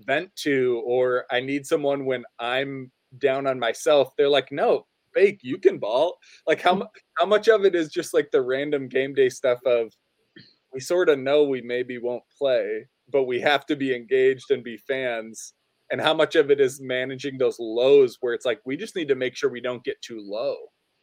vent 0.00 0.28
to 0.34 0.82
or 0.84 1.24
i 1.30 1.38
need 1.38 1.64
someone 1.64 2.04
when 2.04 2.24
i'm 2.40 2.90
down 3.18 3.46
on 3.46 3.58
myself 3.58 4.12
they're 4.18 4.28
like 4.28 4.50
no 4.50 4.84
fake. 5.14 5.40
You 5.42 5.58
can 5.58 5.78
ball. 5.78 6.18
Like 6.46 6.60
how 6.60 6.74
mm. 6.74 6.86
how 7.16 7.24
much 7.24 7.48
of 7.48 7.64
it 7.64 7.74
is 7.74 7.88
just 7.88 8.12
like 8.12 8.30
the 8.30 8.42
random 8.42 8.88
game 8.88 9.14
day 9.14 9.28
stuff 9.28 9.60
of 9.64 9.92
we 10.72 10.80
sort 10.80 11.08
of 11.08 11.18
know 11.18 11.44
we 11.44 11.62
maybe 11.62 11.98
won't 11.98 12.24
play, 12.36 12.86
but 13.10 13.24
we 13.24 13.40
have 13.40 13.66
to 13.66 13.76
be 13.76 13.94
engaged 13.94 14.50
and 14.50 14.62
be 14.62 14.76
fans. 14.76 15.52
And 15.90 16.00
how 16.00 16.14
much 16.14 16.34
of 16.34 16.50
it 16.50 16.60
is 16.60 16.80
managing 16.80 17.38
those 17.38 17.58
lows 17.58 18.16
where 18.20 18.34
it's 18.34 18.46
like 18.46 18.60
we 18.64 18.76
just 18.76 18.96
need 18.96 19.08
to 19.08 19.14
make 19.14 19.36
sure 19.36 19.50
we 19.50 19.60
don't 19.60 19.84
get 19.84 20.00
too 20.00 20.20
low. 20.20 20.56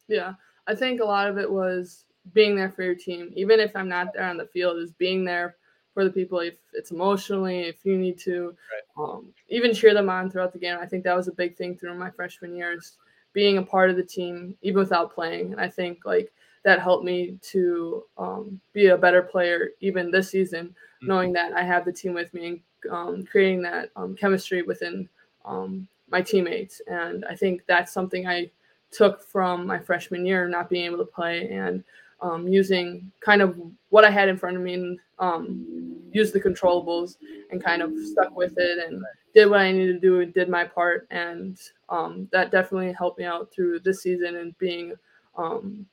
Yeah, 0.08 0.34
I 0.66 0.74
think 0.74 1.00
a 1.00 1.04
lot 1.04 1.28
of 1.28 1.38
it 1.38 1.50
was 1.50 2.04
being 2.34 2.56
there 2.56 2.70
for 2.70 2.82
your 2.82 2.94
team, 2.94 3.32
even 3.34 3.60
if 3.60 3.74
I'm 3.74 3.88
not 3.88 4.12
there 4.12 4.28
on 4.28 4.36
the 4.36 4.46
field, 4.46 4.78
is 4.78 4.92
being 4.92 5.24
there 5.24 5.56
for 5.94 6.04
the 6.04 6.10
people 6.10 6.40
if 6.40 6.56
it's 6.72 6.90
emotionally, 6.90 7.60
if 7.60 7.84
you 7.84 7.96
need 7.98 8.18
to, 8.20 8.54
right. 8.72 9.04
um, 9.04 9.32
even 9.48 9.74
cheer 9.74 9.94
them 9.94 10.08
on 10.08 10.30
throughout 10.30 10.52
the 10.52 10.58
game. 10.58 10.78
I 10.80 10.86
think 10.86 11.04
that 11.04 11.16
was 11.16 11.28
a 11.28 11.32
big 11.32 11.56
thing 11.56 11.76
through 11.76 11.94
my 11.98 12.10
freshman 12.10 12.56
years 12.56 12.96
being 13.32 13.58
a 13.58 13.62
part 13.62 13.90
of 13.90 13.96
the 13.96 14.02
team 14.02 14.56
even 14.62 14.78
without 14.78 15.14
playing. 15.14 15.52
And 15.52 15.60
I 15.60 15.68
think 15.68 16.04
like 16.04 16.32
that 16.64 16.80
helped 16.80 17.04
me 17.04 17.38
to 17.50 18.04
um, 18.16 18.60
be 18.72 18.86
a 18.86 18.98
better 18.98 19.22
player 19.22 19.70
even 19.80 20.10
this 20.10 20.30
season. 20.30 20.74
Knowing 21.02 21.32
that 21.32 21.52
I 21.52 21.62
have 21.62 21.84
the 21.84 21.92
team 21.92 22.14
with 22.14 22.32
me 22.32 22.46
and 22.46 22.60
um, 22.90 23.24
creating 23.24 23.62
that 23.62 23.90
um, 23.96 24.14
chemistry 24.16 24.62
within 24.62 25.08
um, 25.44 25.86
my 26.10 26.22
teammates. 26.22 26.80
And 26.86 27.24
I 27.24 27.34
think 27.34 27.62
that's 27.66 27.92
something 27.92 28.26
I 28.26 28.50
took 28.90 29.22
from 29.22 29.66
my 29.66 29.78
freshman 29.78 30.26
year, 30.26 30.48
not 30.48 30.68
being 30.68 30.86
able 30.86 30.98
to 30.98 31.04
play 31.04 31.48
and 31.50 31.82
um, 32.20 32.46
using 32.46 33.10
kind 33.20 33.42
of 33.42 33.60
what 33.88 34.04
I 34.04 34.10
had 34.10 34.28
in 34.28 34.36
front 34.36 34.56
of 34.56 34.62
me 34.62 34.74
and 34.74 34.98
um, 35.18 35.98
use 36.12 36.30
the 36.30 36.40
controllables 36.40 37.16
and 37.50 37.62
kind 37.62 37.82
of 37.82 37.92
stuck 37.98 38.36
with 38.36 38.54
it 38.56 38.78
and 38.86 39.02
did 39.34 39.46
what 39.46 39.60
I 39.60 39.72
needed 39.72 39.94
to 39.94 40.00
do 40.00 40.20
and 40.20 40.32
did 40.32 40.48
my 40.48 40.64
part. 40.64 41.06
And 41.10 41.58
um, 41.88 42.28
that 42.32 42.50
definitely 42.50 42.92
helped 42.92 43.18
me 43.18 43.24
out 43.24 43.50
through 43.52 43.80
this 43.80 44.02
season 44.02 44.36
and 44.36 44.56
being 44.58 44.94
um, 45.36 45.86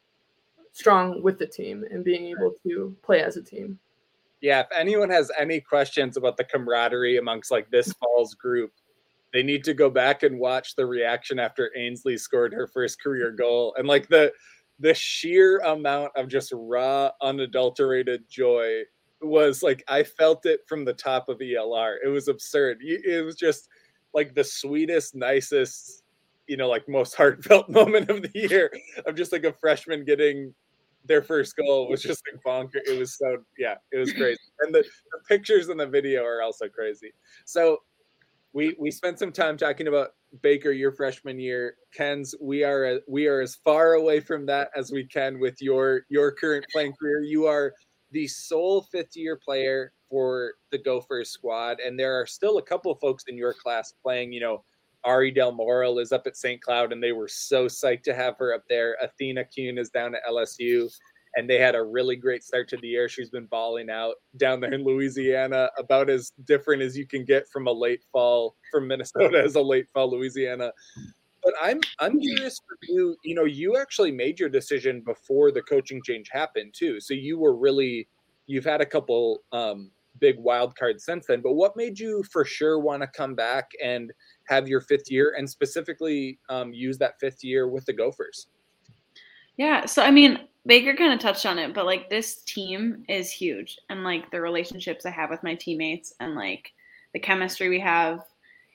strong 0.71 1.23
with 1.23 1.39
the 1.39 1.47
team 1.47 1.85
and 1.89 2.03
being 2.03 2.27
able 2.27 2.53
to 2.63 2.95
play 3.01 3.21
as 3.21 3.37
a 3.37 3.41
team. 3.41 3.79
Yeah, 4.41 4.61
if 4.61 4.67
anyone 4.75 5.09
has 5.09 5.31
any 5.37 5.59
questions 5.59 6.15
about 6.15 6.37
the 6.37 6.45
camaraderie 6.45 7.17
amongst 7.17 7.51
like 7.51 7.69
this 7.69 7.91
fall's 7.93 8.35
group, 8.35 8.71
they 9.33 9.43
need 9.43 9.63
to 9.65 9.73
go 9.73 9.89
back 9.89 10.23
and 10.23 10.39
watch 10.39 10.75
the 10.75 10.85
reaction 10.85 11.39
after 11.39 11.71
Ainsley 11.75 12.17
scored 12.17 12.53
her 12.53 12.67
first 12.67 13.01
career 13.01 13.31
goal. 13.31 13.75
And 13.77 13.87
like 13.87 14.07
the 14.07 14.31
the 14.79 14.93
sheer 14.93 15.59
amount 15.59 16.11
of 16.15 16.29
just 16.29 16.53
raw, 16.55 17.11
unadulterated 17.21 18.23
joy 18.29 18.83
was 19.21 19.61
like 19.61 19.83
I 19.87 20.03
felt 20.03 20.45
it 20.45 20.61
from 20.67 20.85
the 20.85 20.93
top 20.93 21.27
of 21.29 21.39
ELR. 21.39 21.97
It 22.03 22.07
was 22.07 22.27
absurd. 22.27 22.77
It 22.81 23.25
was 23.25 23.35
just 23.35 23.67
like 24.13 24.33
the 24.33 24.43
sweetest, 24.43 25.15
nicest, 25.15 26.03
you 26.47 26.57
know, 26.57 26.69
like 26.69 26.87
most 26.87 27.15
heartfelt 27.15 27.69
moment 27.69 28.09
of 28.09 28.21
the 28.21 28.31
year 28.33 28.71
of 29.05 29.15
just 29.15 29.31
like 29.31 29.43
a 29.43 29.53
freshman 29.53 30.05
getting 30.05 30.53
their 31.09 31.23
first 31.23 31.57
goal 31.57 31.89
was 31.89 32.01
just 32.03 32.21
like 32.31 32.41
bonker. 32.43 32.79
It 32.85 32.97
was 32.97 33.17
so 33.17 33.37
yeah, 33.57 33.75
it 33.91 33.97
was 33.97 34.13
crazy. 34.13 34.39
And 34.61 34.73
the, 34.73 34.83
the 34.83 35.19
pictures 35.27 35.67
in 35.67 35.75
the 35.75 35.87
video 35.87 36.23
are 36.23 36.41
also 36.41 36.69
crazy. 36.69 37.11
So 37.45 37.79
we 38.53 38.75
we 38.79 38.91
spent 38.91 39.17
some 39.19 39.31
time 39.31 39.57
talking 39.57 39.87
about 39.87 40.11
Baker 40.41 40.71
your 40.71 40.91
freshman 40.91 41.39
year. 41.39 41.75
Ken's 41.93 42.35
we 42.39 42.63
are 42.63 42.99
we 43.07 43.25
are 43.25 43.41
as 43.41 43.55
far 43.55 43.93
away 43.93 44.19
from 44.19 44.45
that 44.45 44.69
as 44.75 44.91
we 44.91 45.03
can 45.03 45.39
with 45.39 45.59
your 45.61 46.01
your 46.09 46.31
current 46.31 46.65
playing 46.71 46.93
career. 46.93 47.21
You 47.21 47.47
are 47.47 47.73
the 48.11 48.27
sole 48.27 48.83
fifth 48.91 49.15
year 49.15 49.35
player 49.43 49.91
for 50.09 50.53
the 50.71 50.77
Gophers 50.77 51.31
squad, 51.31 51.79
and 51.79 51.99
there 51.99 52.19
are 52.19 52.27
still 52.27 52.59
a 52.59 52.63
couple 52.63 52.91
of 52.91 52.99
folks 52.99 53.23
in 53.27 53.35
your 53.35 53.53
class 53.53 53.93
playing. 54.03 54.31
You 54.31 54.41
know, 54.41 54.63
Ari 55.09 55.31
Del 55.31 55.51
Moral 55.51 55.97
is 55.97 56.11
up 56.11 56.27
at 56.27 56.37
St. 56.37 56.61
Cloud, 56.61 56.93
and 56.93 57.01
they 57.01 57.13
were 57.13 57.27
so 57.27 57.65
psyched 57.65 58.03
to 58.03 58.13
have 58.13 58.37
her 58.37 58.53
up 58.53 58.61
there. 58.69 58.95
Athena 59.01 59.43
Kuhn 59.43 59.79
is 59.79 59.89
down 59.89 60.13
at 60.13 60.21
LSU, 60.29 60.87
and 61.35 61.49
they 61.49 61.57
had 61.57 61.73
a 61.73 61.81
really 61.81 62.15
great 62.15 62.43
start 62.43 62.69
to 62.69 62.77
the 62.77 62.89
year. 62.89 63.09
She's 63.09 63.31
been 63.31 63.47
balling 63.47 63.89
out 63.89 64.17
down 64.37 64.59
there 64.59 64.71
in 64.71 64.83
Louisiana, 64.83 65.71
about 65.79 66.11
as 66.11 66.31
different 66.45 66.83
as 66.83 66.95
you 66.95 67.07
can 67.07 67.25
get 67.25 67.49
from 67.49 67.65
a 67.65 67.71
late 67.71 68.03
fall 68.11 68.55
from 68.71 68.87
Minnesota 68.87 69.41
as 69.43 69.55
a 69.55 69.61
late 69.61 69.87
fall 69.91 70.11
Louisiana. 70.11 70.71
But 71.41 71.55
I'm 71.59 71.81
I'm 71.97 72.19
curious 72.19 72.59
for 72.59 72.77
you. 72.83 73.17
You 73.23 73.33
know, 73.33 73.45
you 73.45 73.77
actually 73.77 74.11
made 74.11 74.39
your 74.39 74.49
decision 74.49 75.01
before 75.01 75.51
the 75.51 75.63
coaching 75.63 76.03
change 76.03 76.29
happened 76.31 76.75
too. 76.77 76.99
So 76.99 77.15
you 77.15 77.39
were 77.39 77.55
really 77.55 78.07
you've 78.45 78.65
had 78.65 78.81
a 78.81 78.85
couple 78.85 79.41
um, 79.53 79.89
big 80.19 80.37
wild 80.37 80.75
cards 80.75 81.03
since 81.03 81.25
then. 81.25 81.41
But 81.41 81.53
what 81.53 81.75
made 81.75 81.99
you 81.99 82.23
for 82.31 82.45
sure 82.45 82.79
want 82.79 83.01
to 83.01 83.07
come 83.07 83.35
back 83.35 83.71
and 83.83 84.11
have 84.49 84.67
your 84.67 84.81
fifth 84.81 85.09
year 85.09 85.35
and 85.37 85.49
specifically 85.49 86.39
um, 86.49 86.73
use 86.73 86.97
that 86.97 87.19
fifth 87.19 87.43
year 87.43 87.67
with 87.67 87.85
the 87.85 87.93
Gophers? 87.93 88.47
Yeah. 89.57 89.85
So 89.85 90.03
I 90.03 90.11
mean, 90.11 90.39
Baker 90.65 90.95
kind 90.95 91.13
of 91.13 91.19
touched 91.19 91.45
on 91.45 91.59
it, 91.59 91.73
but 91.73 91.85
like 91.85 92.09
this 92.09 92.41
team 92.43 93.03
is 93.07 93.31
huge, 93.31 93.77
and 93.89 94.03
like 94.03 94.29
the 94.31 94.41
relationships 94.41 95.05
I 95.05 95.11
have 95.11 95.29
with 95.29 95.43
my 95.43 95.55
teammates 95.55 96.13
and 96.19 96.35
like 96.35 96.71
the 97.13 97.19
chemistry 97.19 97.69
we 97.69 97.79
have 97.79 98.23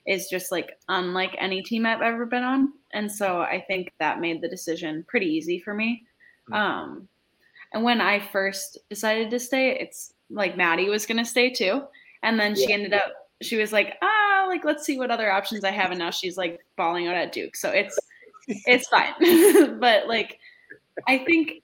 is 0.05 0.29
just 0.29 0.51
like 0.51 0.77
unlike 0.89 1.35
any 1.39 1.61
team 1.61 1.85
I've 1.85 2.01
ever 2.01 2.25
been 2.25 2.43
on. 2.43 2.73
And 2.93 3.11
so 3.11 3.39
I 3.41 3.63
think 3.67 3.91
that 3.99 4.19
made 4.19 4.41
the 4.41 4.47
decision 4.47 5.03
pretty 5.07 5.25
easy 5.25 5.59
for 5.59 5.73
me. 5.73 6.03
Mm-hmm. 6.49 6.53
Um, 6.53 7.07
and 7.73 7.83
when 7.83 8.01
I 8.01 8.19
first 8.19 8.77
decided 8.89 9.31
to 9.31 9.39
stay, 9.39 9.77
it's 9.79 10.13
like 10.29 10.55
Maddie 10.55 10.89
was 10.89 11.05
going 11.05 11.17
to 11.17 11.25
stay 11.25 11.49
too. 11.49 11.83
And 12.21 12.39
then 12.39 12.55
she 12.55 12.69
yeah. 12.69 12.75
ended 12.75 12.93
up, 12.93 13.13
she 13.41 13.57
was 13.57 13.71
like, 13.71 13.95
ah, 14.01 14.45
like, 14.47 14.63
let's 14.63 14.85
see 14.85 14.97
what 14.97 15.11
other 15.11 15.31
options 15.31 15.63
I 15.63 15.71
have. 15.71 15.91
And 15.91 15.99
now 15.99 16.11
she's 16.11 16.37
like 16.37 16.59
balling 16.77 17.07
out 17.07 17.15
at 17.15 17.31
Duke. 17.31 17.55
So 17.55 17.69
it's, 17.69 17.97
it's 18.47 18.87
fine. 18.87 19.79
but 19.79 20.07
like, 20.07 20.39
I 21.07 21.19
think 21.19 21.61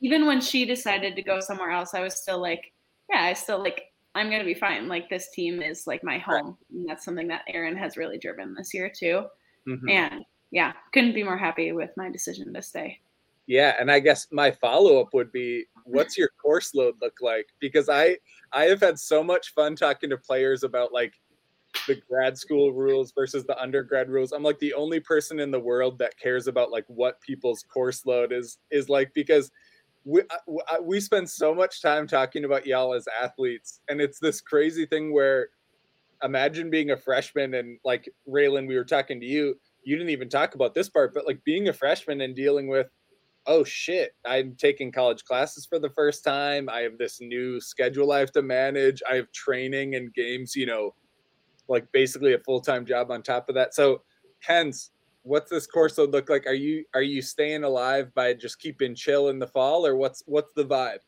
even 0.00 0.26
when 0.26 0.40
she 0.40 0.64
decided 0.64 1.16
to 1.16 1.22
go 1.22 1.40
somewhere 1.40 1.70
else, 1.70 1.94
I 1.94 2.00
was 2.00 2.14
still 2.14 2.40
like, 2.40 2.72
yeah, 3.10 3.22
I 3.22 3.32
still 3.32 3.58
like, 3.58 3.92
I'm 4.14 4.30
gonna 4.30 4.44
be 4.44 4.54
fine. 4.54 4.86
Like 4.88 5.08
this 5.08 5.30
team 5.30 5.62
is 5.62 5.86
like 5.86 6.04
my 6.04 6.18
home. 6.18 6.56
And 6.72 6.88
that's 6.88 7.04
something 7.04 7.28
that 7.28 7.44
Erin 7.48 7.76
has 7.76 7.96
really 7.96 8.18
driven 8.18 8.54
this 8.54 8.74
year 8.74 8.90
too. 8.94 9.24
Mm-hmm. 9.66 9.88
And 9.88 10.24
yeah, 10.50 10.72
couldn't 10.92 11.14
be 11.14 11.24
more 11.24 11.38
happy 11.38 11.72
with 11.72 11.90
my 11.96 12.10
decision 12.10 12.52
to 12.54 12.62
stay. 12.62 13.00
Yeah, 13.46 13.74
and 13.78 13.90
I 13.90 14.00
guess 14.00 14.26
my 14.32 14.50
follow 14.50 15.00
up 15.00 15.08
would 15.12 15.30
be, 15.30 15.66
what's 15.84 16.16
your 16.16 16.30
course 16.40 16.74
load 16.74 16.94
look 17.02 17.18
like? 17.20 17.46
Because 17.60 17.88
I 17.88 18.16
I 18.52 18.64
have 18.64 18.80
had 18.80 18.98
so 18.98 19.22
much 19.22 19.52
fun 19.54 19.76
talking 19.76 20.10
to 20.10 20.16
players 20.16 20.62
about 20.62 20.92
like 20.92 21.12
the 21.86 22.00
grad 22.08 22.38
school 22.38 22.72
rules 22.72 23.12
versus 23.12 23.44
the 23.44 23.60
undergrad 23.60 24.08
rules. 24.08 24.32
I'm 24.32 24.42
like 24.42 24.58
the 24.60 24.74
only 24.74 25.00
person 25.00 25.40
in 25.40 25.50
the 25.50 25.60
world 25.60 25.98
that 25.98 26.18
cares 26.18 26.46
about 26.46 26.70
like 26.70 26.84
what 26.88 27.20
people's 27.20 27.64
course 27.64 28.06
load 28.06 28.32
is 28.32 28.58
is 28.70 28.88
like 28.88 29.12
because 29.14 29.50
we 30.04 30.22
uh, 30.22 30.54
uh, 30.70 30.82
we 30.82 31.00
spend 31.00 31.28
so 31.28 31.54
much 31.54 31.82
time 31.82 32.06
talking 32.06 32.44
about 32.44 32.66
y'all 32.66 32.94
as 32.94 33.06
athletes, 33.22 33.80
and 33.88 34.00
it's 34.00 34.18
this 34.18 34.40
crazy 34.40 34.86
thing 34.86 35.12
where 35.12 35.48
imagine 36.22 36.70
being 36.70 36.90
a 36.90 36.96
freshman 36.96 37.54
and 37.54 37.78
like 37.84 38.08
Raylan, 38.28 38.66
we 38.66 38.76
were 38.76 38.84
talking 38.84 39.20
to 39.20 39.26
you. 39.26 39.56
You 39.84 39.96
didn't 39.96 40.10
even 40.10 40.28
talk 40.30 40.54
about 40.54 40.74
this 40.74 40.88
part, 40.88 41.12
but 41.12 41.26
like 41.26 41.44
being 41.44 41.68
a 41.68 41.72
freshman 41.72 42.22
and 42.22 42.34
dealing 42.34 42.68
with, 42.68 42.88
oh 43.46 43.64
shit, 43.64 44.14
I'm 44.24 44.54
taking 44.56 44.92
college 44.92 45.24
classes 45.24 45.66
for 45.66 45.78
the 45.78 45.90
first 45.90 46.24
time. 46.24 46.68
I 46.68 46.80
have 46.80 46.98
this 46.98 47.20
new 47.20 47.60
schedule 47.60 48.12
I 48.12 48.20
have 48.20 48.32
to 48.32 48.42
manage. 48.42 49.02
I 49.10 49.16
have 49.16 49.30
training 49.32 49.94
and 49.94 50.12
games, 50.14 50.56
you 50.56 50.66
know, 50.66 50.94
like 51.68 51.90
basically 51.92 52.34
a 52.34 52.38
full 52.38 52.60
time 52.60 52.86
job 52.86 53.10
on 53.10 53.22
top 53.22 53.48
of 53.48 53.54
that. 53.54 53.74
So, 53.74 54.02
hence, 54.40 54.90
what's 55.22 55.50
this 55.50 55.66
course 55.66 55.98
look 55.98 56.28
like? 56.28 56.46
Are 56.46 56.54
you 56.54 56.84
are 56.94 57.02
you 57.02 57.22
staying 57.22 57.64
alive 57.64 58.14
by 58.14 58.34
just 58.34 58.58
keeping 58.58 58.94
chill 58.94 59.28
in 59.28 59.38
the 59.38 59.46
fall, 59.46 59.86
or 59.86 59.96
what's 59.96 60.22
what's 60.26 60.52
the 60.54 60.64
vibe? 60.64 61.00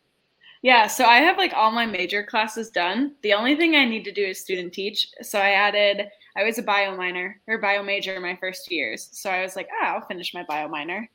Yeah, 0.62 0.87
so 0.87 1.05
I 1.05 1.19
have 1.19 1.37
like 1.37 1.52
all 1.55 1.71
my 1.71 1.87
major 1.87 2.25
classes 2.25 2.71
done. 2.71 3.14
The 3.23 3.35
only 3.35 3.57
thing 3.57 3.76
I 3.76 3.85
need 3.85 4.05
to 4.05 4.12
do 4.12 4.25
is 4.25 4.40
student 4.40 4.73
teach. 4.73 5.09
So 5.23 5.38
I 5.38 5.50
added 5.50 6.09
I 6.37 6.45
was 6.45 6.59
a 6.59 6.62
bio 6.62 6.97
minor 6.97 7.40
or 7.47 7.59
bio 7.59 7.83
major 7.83 8.19
my 8.21 8.37
first 8.37 8.71
years. 8.71 9.09
So 9.12 9.31
I 9.31 9.43
was 9.43 9.55
like, 9.55 9.69
ah, 9.81 9.95
I'll 9.95 10.07
finish 10.07 10.35
my 10.35 10.45
bio 10.49 10.69
minor. 10.69 11.09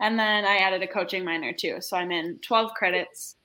And 0.00 0.18
then 0.18 0.44
I 0.44 0.56
added 0.56 0.82
a 0.82 0.86
coaching 0.86 1.24
minor 1.24 1.52
too. 1.52 1.76
So 1.80 1.96
I'm 1.96 2.10
in 2.10 2.38
12 2.38 2.72
credits, 2.74 3.36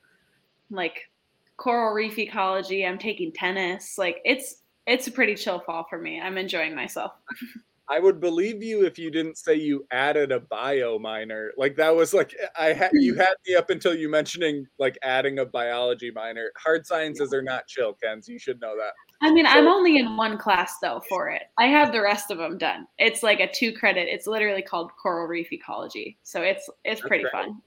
like 0.70 1.10
coral 1.56 1.94
reef 1.94 2.18
ecology. 2.18 2.86
I'm 2.86 2.98
taking 2.98 3.32
tennis. 3.32 3.98
Like 3.98 4.20
it's 4.24 4.62
it's 4.86 5.06
a 5.06 5.12
pretty 5.12 5.34
chill 5.34 5.60
fall 5.60 5.86
for 5.88 5.98
me. 5.98 6.20
I'm 6.20 6.38
enjoying 6.38 6.74
myself. 6.74 7.12
I 7.88 8.00
would 8.00 8.20
believe 8.20 8.64
you 8.64 8.84
if 8.84 8.98
you 8.98 9.12
didn't 9.12 9.38
say 9.38 9.54
you 9.54 9.86
added 9.92 10.32
a 10.32 10.40
bio 10.40 10.98
minor. 10.98 11.52
Like 11.56 11.76
that 11.76 11.94
was 11.94 12.12
like 12.12 12.34
I 12.58 12.72
had 12.72 12.90
you 12.94 13.14
had 13.14 13.34
me 13.46 13.54
up 13.54 13.70
until 13.70 13.94
you 13.94 14.08
mentioning 14.08 14.66
like 14.78 14.98
adding 15.02 15.38
a 15.38 15.44
biology 15.44 16.10
minor. 16.10 16.50
Hard 16.56 16.84
sciences 16.84 17.32
are 17.32 17.42
not 17.42 17.68
chill, 17.68 17.92
Kens. 17.94 18.28
You 18.28 18.38
should 18.40 18.60
know 18.60 18.76
that. 18.76 18.92
I 19.22 19.32
mean, 19.32 19.46
so, 19.46 19.52
I'm 19.52 19.66
only 19.66 19.96
in 19.96 20.16
one 20.16 20.36
class 20.36 20.76
though 20.80 21.02
for 21.08 21.30
it. 21.30 21.42
I 21.58 21.66
have 21.66 21.92
the 21.92 22.00
rest 22.00 22.30
of 22.30 22.38
them 22.38 22.58
done. 22.58 22.86
It's 22.98 23.22
like 23.22 23.40
a 23.40 23.50
two 23.50 23.72
credit. 23.72 24.08
It's 24.08 24.26
literally 24.26 24.62
called 24.62 24.90
coral 25.00 25.26
reef 25.26 25.52
ecology. 25.52 26.18
So 26.22 26.42
it's 26.42 26.68
it's 26.84 27.00
pretty 27.00 27.24
great. 27.24 27.32
fun. 27.32 27.62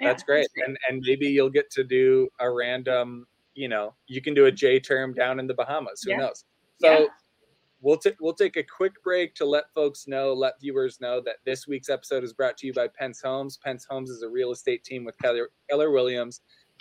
Yeah, 0.00 0.08
that's 0.08 0.22
great. 0.22 0.48
great. 0.54 0.66
And 0.66 0.78
and 0.88 1.02
maybe 1.04 1.26
you'll 1.26 1.50
get 1.50 1.70
to 1.72 1.84
do 1.84 2.28
a 2.40 2.50
random. 2.50 3.26
You 3.54 3.68
know, 3.68 3.94
you 4.06 4.22
can 4.22 4.34
do 4.34 4.46
a 4.46 4.52
J 4.52 4.80
term 4.80 5.12
down 5.12 5.38
in 5.38 5.46
the 5.46 5.54
Bahamas. 5.54 6.02
Who 6.04 6.10
yeah. 6.10 6.18
knows? 6.18 6.44
So. 6.80 6.90
Yeah 6.90 7.06
we'll, 7.82 7.98
t- 7.98 8.12
we'll 8.20 8.32
take 8.32 8.56
a 8.56 8.62
quick 8.62 9.02
break 9.02 9.34
to 9.34 9.44
let 9.44 9.64
folks 9.74 10.06
know, 10.06 10.32
let 10.32 10.60
viewers 10.60 11.00
know 11.00 11.20
that 11.20 11.36
this 11.44 11.66
week's 11.66 11.90
episode 11.90 12.24
is 12.24 12.32
brought 12.32 12.56
to 12.58 12.66
you 12.66 12.72
by 12.72 12.88
Pence 12.88 13.20
Homes. 13.20 13.58
Pence 13.58 13.86
Homes 13.88 14.08
is 14.08 14.22
a 14.22 14.28
real 14.28 14.52
estate 14.52 14.84
team 14.84 15.04
with 15.04 15.18
Keller, 15.18 15.50
Keller 15.68 15.90
Williams. 15.90 16.40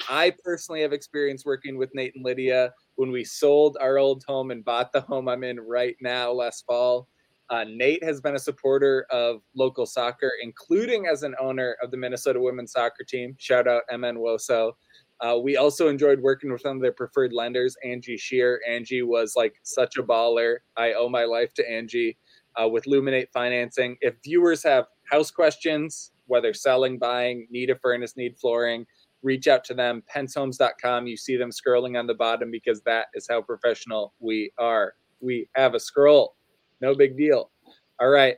I 0.09 0.33
personally 0.43 0.81
have 0.81 0.93
experience 0.93 1.43
working 1.43 1.77
with 1.77 1.93
Nate 1.93 2.15
and 2.15 2.23
Lydia 2.23 2.71
when 2.95 3.11
we 3.11 3.23
sold 3.23 3.77
our 3.81 3.97
old 3.97 4.23
home 4.27 4.51
and 4.51 4.63
bought 4.63 4.91
the 4.91 5.01
home 5.01 5.27
I'm 5.27 5.43
in 5.43 5.59
right 5.59 5.95
now 6.01 6.31
last 6.31 6.65
fall. 6.65 7.07
Uh, 7.49 7.65
Nate 7.65 8.03
has 8.03 8.21
been 8.21 8.35
a 8.35 8.39
supporter 8.39 9.05
of 9.09 9.41
local 9.55 9.85
soccer, 9.85 10.31
including 10.41 11.07
as 11.07 11.23
an 11.23 11.35
owner 11.39 11.75
of 11.83 11.91
the 11.91 11.97
Minnesota 11.97 12.39
women's 12.39 12.71
soccer 12.71 13.03
team. 13.03 13.35
Shout 13.39 13.67
out 13.67 13.83
MN 13.91 14.17
Woso. 14.17 14.71
Uh, 15.19 15.37
we 15.37 15.57
also 15.57 15.87
enjoyed 15.87 16.19
working 16.21 16.51
with 16.51 16.63
one 16.63 16.77
of 16.77 16.81
their 16.81 16.93
preferred 16.93 17.33
lenders, 17.33 17.75
Angie 17.83 18.17
Shear. 18.17 18.61
Angie 18.67 19.03
was 19.03 19.33
like 19.35 19.53
such 19.63 19.97
a 19.97 20.03
baller. 20.03 20.57
I 20.77 20.93
owe 20.93 21.09
my 21.09 21.25
life 21.25 21.53
to 21.55 21.69
Angie 21.69 22.17
uh, 22.59 22.67
with 22.67 22.85
Luminate 22.85 23.29
Financing. 23.31 23.97
If 24.01 24.15
viewers 24.23 24.63
have 24.63 24.85
house 25.11 25.29
questions, 25.29 26.11
whether 26.25 26.53
selling, 26.53 26.97
buying, 26.97 27.47
need 27.51 27.69
a 27.69 27.75
furnace, 27.75 28.15
need 28.15 28.37
flooring, 28.39 28.85
reach 29.23 29.47
out 29.47 29.63
to 29.65 29.73
them, 29.73 30.03
pencehomes.com. 30.13 31.07
You 31.07 31.17
see 31.17 31.37
them 31.37 31.51
scrolling 31.51 31.97
on 31.97 32.07
the 32.07 32.13
bottom 32.13 32.51
because 32.51 32.81
that 32.81 33.07
is 33.13 33.27
how 33.29 33.41
professional 33.41 34.13
we 34.19 34.51
are. 34.57 34.95
We 35.19 35.47
have 35.55 35.75
a 35.75 35.79
scroll. 35.79 36.35
No 36.81 36.95
big 36.95 37.17
deal. 37.17 37.51
All 37.99 38.09
right. 38.09 38.37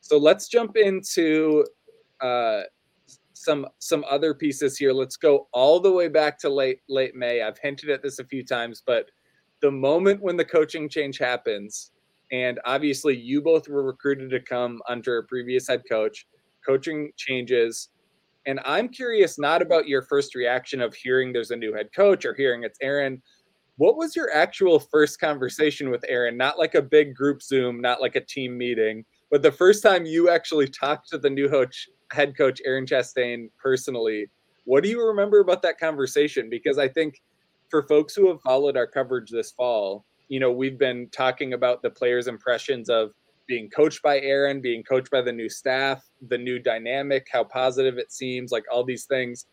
So 0.00 0.18
let's 0.18 0.48
jump 0.48 0.76
into 0.76 1.64
uh, 2.20 2.62
some 3.32 3.66
some 3.78 4.04
other 4.08 4.34
pieces 4.34 4.76
here. 4.76 4.92
Let's 4.92 5.16
go 5.16 5.48
all 5.52 5.80
the 5.80 5.90
way 5.90 6.08
back 6.08 6.38
to 6.40 6.50
late 6.50 6.80
late 6.88 7.14
May. 7.14 7.42
I've 7.42 7.58
hinted 7.58 7.90
at 7.90 8.02
this 8.02 8.18
a 8.18 8.24
few 8.24 8.44
times, 8.44 8.82
but 8.86 9.10
the 9.62 9.70
moment 9.70 10.22
when 10.22 10.36
the 10.36 10.44
coaching 10.44 10.88
change 10.88 11.18
happens, 11.18 11.92
and 12.32 12.60
obviously 12.64 13.16
you 13.16 13.40
both 13.40 13.68
were 13.68 13.82
recruited 13.82 14.30
to 14.30 14.40
come 14.40 14.80
under 14.88 15.18
a 15.18 15.24
previous 15.24 15.68
head 15.68 15.82
coach, 15.88 16.26
coaching 16.66 17.12
changes. 17.16 17.88
And 18.46 18.60
I'm 18.64 18.88
curious 18.88 19.38
not 19.38 19.62
about 19.62 19.88
your 19.88 20.02
first 20.02 20.34
reaction 20.34 20.80
of 20.80 20.94
hearing 20.94 21.32
there's 21.32 21.50
a 21.50 21.56
new 21.56 21.74
head 21.74 21.88
coach 21.94 22.24
or 22.24 22.34
hearing 22.34 22.64
it's 22.64 22.78
Erin. 22.80 23.20
What 23.76 23.96
was 23.96 24.16
your 24.16 24.32
actual 24.32 24.78
first 24.78 25.20
conversation 25.20 25.90
with 25.90 26.04
Erin? 26.08 26.36
Not 26.36 26.58
like 26.58 26.74
a 26.74 26.82
big 26.82 27.14
group 27.14 27.42
Zoom, 27.42 27.80
not 27.80 28.00
like 28.00 28.16
a 28.16 28.20
team 28.20 28.56
meeting 28.56 29.04
but 29.30 29.42
the 29.42 29.52
first 29.52 29.82
time 29.82 30.04
you 30.04 30.28
actually 30.28 30.66
talked 30.66 31.08
to 31.10 31.18
the 31.18 31.30
new 31.30 31.48
coach, 31.48 31.88
head 32.12 32.36
coach 32.36 32.60
Erin 32.66 32.84
Chastain 32.84 33.48
personally, 33.62 34.28
what 34.64 34.82
do 34.82 34.90
you 34.90 35.06
remember 35.06 35.40
about 35.40 35.62
that 35.62 35.78
conversation? 35.78 36.50
Because 36.50 36.78
I 36.78 36.88
think 36.88 37.22
for 37.70 37.86
folks 37.86 38.14
who 38.14 38.28
have 38.28 38.40
followed 38.42 38.76
our 38.76 38.86
coverage 38.86 39.30
this 39.30 39.52
fall, 39.52 40.04
you 40.28 40.40
know, 40.40 40.50
we've 40.50 40.78
been 40.78 41.08
talking 41.10 41.52
about 41.52 41.82
the 41.82 41.90
players' 41.90 42.26
impressions 42.26 42.88
of 42.90 43.10
being 43.50 43.68
coached 43.68 44.00
by 44.00 44.20
Erin, 44.20 44.60
being 44.60 44.84
coached 44.84 45.10
by 45.10 45.20
the 45.20 45.32
new 45.32 45.48
staff, 45.48 46.08
the 46.28 46.38
new 46.38 46.60
dynamic, 46.60 47.26
how 47.32 47.42
positive 47.42 47.98
it 47.98 48.12
seems, 48.12 48.52
like 48.52 48.64
all 48.70 48.84
these 48.84 49.06
things. 49.06 49.46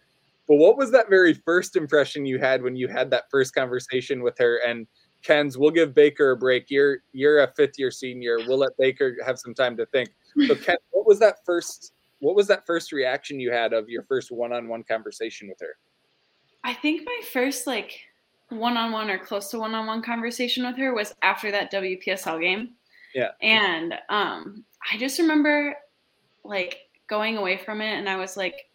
But 0.47 0.57
what 0.57 0.77
was 0.77 0.91
that 0.91 1.09
very 1.09 1.33
first 1.33 1.75
impression 1.75 2.23
you 2.23 2.37
had 2.37 2.61
when 2.61 2.75
you 2.75 2.87
had 2.87 3.09
that 3.09 3.23
first 3.31 3.55
conversation 3.55 4.21
with 4.21 4.37
her? 4.37 4.61
And 4.67 4.85
Ken's, 5.23 5.57
we'll 5.57 5.71
give 5.71 5.95
Baker 5.95 6.29
a 6.29 6.37
break. 6.37 6.69
You're 6.69 6.99
you're 7.11 7.39
a 7.39 7.51
fifth 7.57 7.79
year 7.79 7.89
senior. 7.89 8.37
We'll 8.47 8.59
let 8.59 8.77
Baker 8.77 9.17
have 9.25 9.39
some 9.39 9.55
time 9.55 9.75
to 9.77 9.87
think. 9.87 10.09
So 10.45 10.53
Ken, 10.53 10.77
what 10.91 11.07
was 11.07 11.17
that 11.19 11.37
first 11.43 11.93
what 12.19 12.35
was 12.35 12.45
that 12.47 12.67
first 12.67 12.91
reaction 12.91 13.39
you 13.39 13.51
had 13.51 13.73
of 13.73 13.89
your 13.89 14.03
first 14.03 14.31
one 14.31 14.53
on 14.53 14.67
one 14.67 14.83
conversation 14.83 15.49
with 15.49 15.59
her? 15.59 15.75
I 16.63 16.75
think 16.75 17.01
my 17.03 17.21
first 17.33 17.65
like 17.65 17.99
one 18.49 18.77
on 18.77 18.91
one 18.91 19.09
or 19.09 19.17
close 19.17 19.49
to 19.51 19.59
one 19.59 19.73
on 19.73 19.87
one 19.87 20.03
conversation 20.03 20.67
with 20.67 20.77
her 20.77 20.93
was 20.93 21.15
after 21.23 21.49
that 21.49 21.71
WPSL 21.71 22.39
game. 22.39 22.75
Yeah. 23.13 23.31
And 23.41 23.93
um, 24.09 24.63
I 24.91 24.97
just 24.97 25.19
remember 25.19 25.75
like 26.43 26.79
going 27.07 27.37
away 27.37 27.57
from 27.57 27.81
it 27.81 27.93
and 27.93 28.09
I 28.09 28.17
was 28.17 28.37
like, 28.37 28.69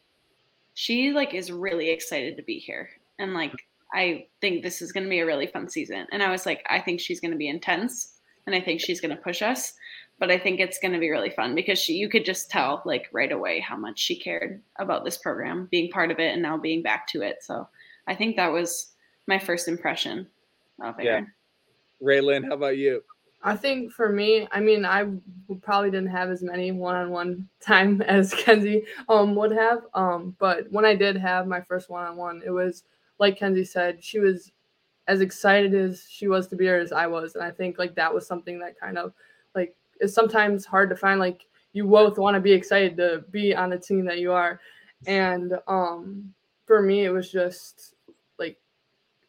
she 0.75 1.13
like 1.13 1.35
is 1.35 1.53
really 1.53 1.91
excited 1.91 2.37
to 2.37 2.43
be 2.43 2.59
here. 2.59 2.89
And 3.19 3.35
like 3.35 3.53
I 3.95 4.27
think 4.41 4.63
this 4.63 4.81
is 4.81 4.93
gonna 4.93 5.09
be 5.09 5.21
a 5.21 5.27
really 5.27 5.47
fun 5.47 5.69
season. 5.69 6.07
And 6.13 6.23
I 6.23 6.31
was 6.31 6.47
like, 6.47 6.65
I 6.69 6.81
think 6.81 7.01
she's 7.01 7.21
gonna 7.21 7.37
be 7.37 7.49
intense 7.49 8.15
and 8.47 8.55
I 8.55 8.61
think 8.61 8.81
she's 8.81 9.01
gonna 9.01 9.17
push 9.17 9.43
us. 9.43 9.75
But 10.19 10.31
I 10.31 10.39
think 10.39 10.61
it's 10.61 10.79
gonna 10.79 10.99
be 10.99 11.11
really 11.11 11.31
fun 11.31 11.55
because 11.55 11.79
she 11.79 11.95
you 11.95 12.09
could 12.09 12.25
just 12.25 12.51
tell 12.51 12.83
like 12.87 13.09
right 13.13 13.33
away 13.33 13.61
how 13.61 13.77
much 13.77 13.99
she 13.99 14.17
cared 14.17 14.63
about 14.79 15.05
this 15.05 15.19
program, 15.19 15.69
being 15.71 15.91
part 15.91 16.11
of 16.11 16.19
it 16.19 16.33
and 16.33 16.43
now 16.43 16.57
being 16.57 16.83
back 16.83 17.07
to 17.09 17.23
it. 17.23 17.43
So 17.43 17.69
I 18.07 18.15
think 18.15 18.37
that 18.37 18.53
was 18.53 18.93
my 19.27 19.39
first 19.39 19.69
impression 19.69 20.27
of 20.83 20.99
Erin. 20.99 21.27
Yeah. 22.01 22.07
Raylan, 22.07 22.45
how 22.45 22.55
about 22.55 22.77
you? 22.77 23.03
I 23.43 23.57
think 23.57 23.93
for 23.93 24.09
me, 24.11 24.47
I 24.53 24.61
mean, 24.61 24.85
I 24.85 25.07
probably 25.63 25.91
didn't 25.91 26.11
have 26.11 26.31
as 26.31 26.43
many 26.43 26.71
one-on-one 26.71 27.49
time 27.61 28.01
as 28.03 28.35
Kenzie 28.35 28.85
um, 29.09 29.35
would 29.35 29.53
have. 29.53 29.81
Um, 29.95 30.37
but 30.39 30.71
when 30.71 30.85
I 30.85 30.95
did 30.95 31.17
have 31.17 31.47
my 31.47 31.61
first 31.63 31.91
one-on-one, 31.91 32.43
it 32.45 32.51
was 32.51 32.85
like 33.19 33.39
Kenzie 33.39 33.65
said, 33.65 34.03
she 34.03 34.19
was 34.21 34.53
as 35.09 35.21
excited 35.21 35.75
as 35.75 36.07
she 36.09 36.29
was 36.29 36.47
to 36.49 36.57
be 36.57 36.65
here 36.65 36.77
as 36.77 36.93
I 36.93 37.07
was, 37.07 37.35
and 37.35 37.45
I 37.45 37.51
think 37.51 37.79
like 37.79 37.95
that 37.97 38.13
was 38.13 38.27
something 38.27 38.59
that 38.61 38.79
kind 38.79 38.99
of 38.99 39.13
like 39.55 39.75
is 40.01 40.15
sometimes 40.15 40.65
hard 40.65 40.91
to 40.91 40.97
find. 40.97 41.19
Like 41.19 41.47
you 41.73 41.85
both 41.87 42.19
want 42.19 42.35
to 42.35 42.41
be 42.41 42.53
excited 42.53 42.97
to 42.99 43.25
be 43.31 43.55
on 43.55 43.71
the 43.71 43.79
team 43.79 44.05
that 44.07 44.19
you 44.19 44.33
are, 44.33 44.61
and 45.07 45.55
um, 45.67 46.33
for 46.67 46.83
me, 46.83 47.05
it 47.05 47.11
was 47.11 47.31
just 47.31 47.92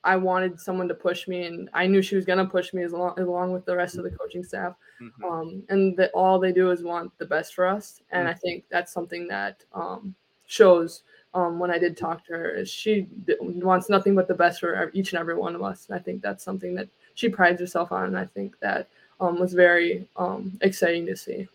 I 0.04 0.18
wanted 0.18 0.60
someone 0.60 0.88
to 0.90 0.94
push 0.94 1.28
me, 1.28 1.46
and 1.46 1.70
I 1.74 1.88
knew 1.88 2.02
she 2.02 2.16
was 2.16 2.26
gonna 2.26 2.46
push 2.46 2.74
me 2.74 2.84
as 2.84 2.92
long 2.92 3.18
along 3.20 3.54
with 3.54 3.66
the 3.66 3.76
rest 3.76 3.98
of 3.98 4.04
the 4.04 4.12
coaching 4.12 4.44
staff. 4.44 4.76
Mm-hmm. 5.02 5.24
Um, 5.24 5.64
and 5.70 5.96
that 5.98 6.12
all 6.14 6.40
they 6.40 6.52
do 6.52 6.72
is 6.72 6.84
want 6.84 7.18
the 7.18 7.26
best 7.26 7.54
for 7.56 7.66
us, 7.66 8.02
and 8.12 8.28
mm-hmm. 8.28 8.32
I 8.32 8.34
think 8.34 8.64
that's 8.70 8.92
something 8.92 9.28
that 9.28 9.64
um, 9.74 10.16
shows. 10.46 11.04
Um, 11.36 11.58
when 11.58 11.72
I 11.72 11.80
did 11.80 11.98
talk 11.98 12.24
to 12.28 12.34
her, 12.34 12.50
is 12.52 12.70
she 12.70 13.08
wants 13.40 13.90
nothing 13.90 14.14
but 14.14 14.28
the 14.28 14.36
best 14.36 14.60
for 14.60 14.92
each 14.94 15.14
and 15.14 15.20
every 15.20 15.36
one 15.36 15.56
of 15.56 15.64
us, 15.64 15.88
and 15.90 15.98
I 15.98 16.02
think 16.02 16.22
that's 16.22 16.44
something 16.44 16.76
that 16.76 16.90
she 17.16 17.28
prides 17.28 17.60
herself 17.60 17.92
on, 17.92 18.06
and 18.06 18.18
I 18.18 18.26
think 18.26 18.60
that 18.60 18.88
um, 19.20 19.40
was 19.40 19.54
very 19.54 20.08
um, 20.16 20.56
exciting 20.62 21.08
to 21.08 21.16
see 21.16 21.48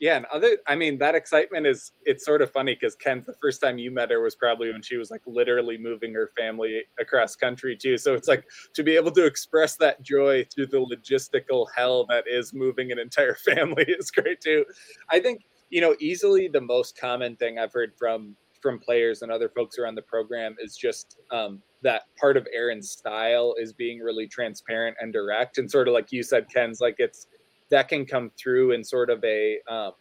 yeah 0.00 0.16
and 0.16 0.26
other 0.26 0.58
i 0.66 0.74
mean 0.74 0.98
that 0.98 1.14
excitement 1.14 1.66
is 1.66 1.92
it's 2.04 2.24
sort 2.24 2.42
of 2.42 2.50
funny 2.50 2.74
because 2.74 2.94
ken 2.96 3.22
the 3.26 3.34
first 3.40 3.60
time 3.60 3.78
you 3.78 3.90
met 3.90 4.10
her 4.10 4.20
was 4.20 4.34
probably 4.34 4.72
when 4.72 4.82
she 4.82 4.96
was 4.96 5.10
like 5.10 5.22
literally 5.26 5.78
moving 5.78 6.12
her 6.12 6.30
family 6.36 6.82
across 6.98 7.36
country 7.36 7.76
too. 7.76 7.98
So 7.98 8.14
it's 8.14 8.28
like 8.28 8.44
to 8.74 8.82
be 8.82 8.96
able 8.96 9.10
to 9.12 9.24
express 9.24 9.76
that 9.76 10.02
joy 10.02 10.44
through 10.52 10.66
the 10.66 10.78
logistical 10.78 11.66
hell 11.74 12.06
that 12.08 12.24
is 12.26 12.52
moving 12.52 12.92
an 12.92 12.98
entire 12.98 13.34
family 13.54 13.84
is 13.86 14.10
great 14.10 14.40
too. 14.40 14.64
I 15.10 15.20
think 15.20 15.42
you 15.70 15.80
know 15.80 15.94
easily 16.00 16.48
the 16.48 16.60
most 16.60 16.96
common 16.96 17.36
thing 17.36 17.58
i've 17.58 17.72
heard 17.72 17.92
from 17.98 18.36
from 18.60 18.78
players 18.78 19.20
and 19.20 19.30
other 19.30 19.48
folks 19.48 19.78
around 19.78 19.94
the 19.94 20.02
program 20.02 20.56
is 20.58 20.74
just 20.74 21.18
um, 21.30 21.60
that 21.82 22.04
part 22.18 22.38
of 22.38 22.48
Erin's 22.54 22.90
style 22.90 23.54
is 23.58 23.74
being 23.74 23.98
really 23.98 24.26
transparent 24.26 24.96
and 25.02 25.12
direct. 25.12 25.58
And 25.58 25.70
sort 25.70 25.86
of 25.86 25.92
like 25.92 26.10
you 26.12 26.22
said 26.22 26.48
ken's 26.48 26.80
like 26.80 26.94
it's 26.96 27.26
that 27.70 27.88
can 27.88 28.04
come 28.04 28.30
through 28.38 28.72
in 28.72 28.84
sort 28.84 29.10
of 29.10 29.22
a 29.24 29.58
um, 29.68 29.92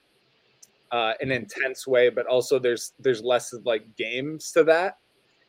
uh, 0.94 1.14
an 1.22 1.32
intense 1.32 1.88
way, 1.88 2.10
but 2.10 2.28
also 2.28 2.60
there's 2.60 2.94
there's 3.00 3.24
less 3.24 3.52
of 3.52 3.66
like 3.66 3.84
games 3.98 4.52
to 4.52 4.64
that. 4.64 4.98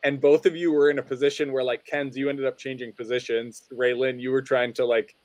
And 0.03 0.19
both 0.19 0.45
of 0.45 0.55
you 0.55 0.71
were 0.71 0.89
in 0.89 0.99
a 0.99 1.03
position 1.03 1.51
where 1.51 1.63
like 1.63 1.85
Ken's, 1.85 2.17
you 2.17 2.29
ended 2.29 2.45
up 2.45 2.57
changing 2.57 2.93
positions. 2.93 3.63
Raylan, 3.71 4.19
you 4.19 4.31
were 4.31 4.41
trying 4.41 4.73
to 4.73 4.85
like, 4.85 5.15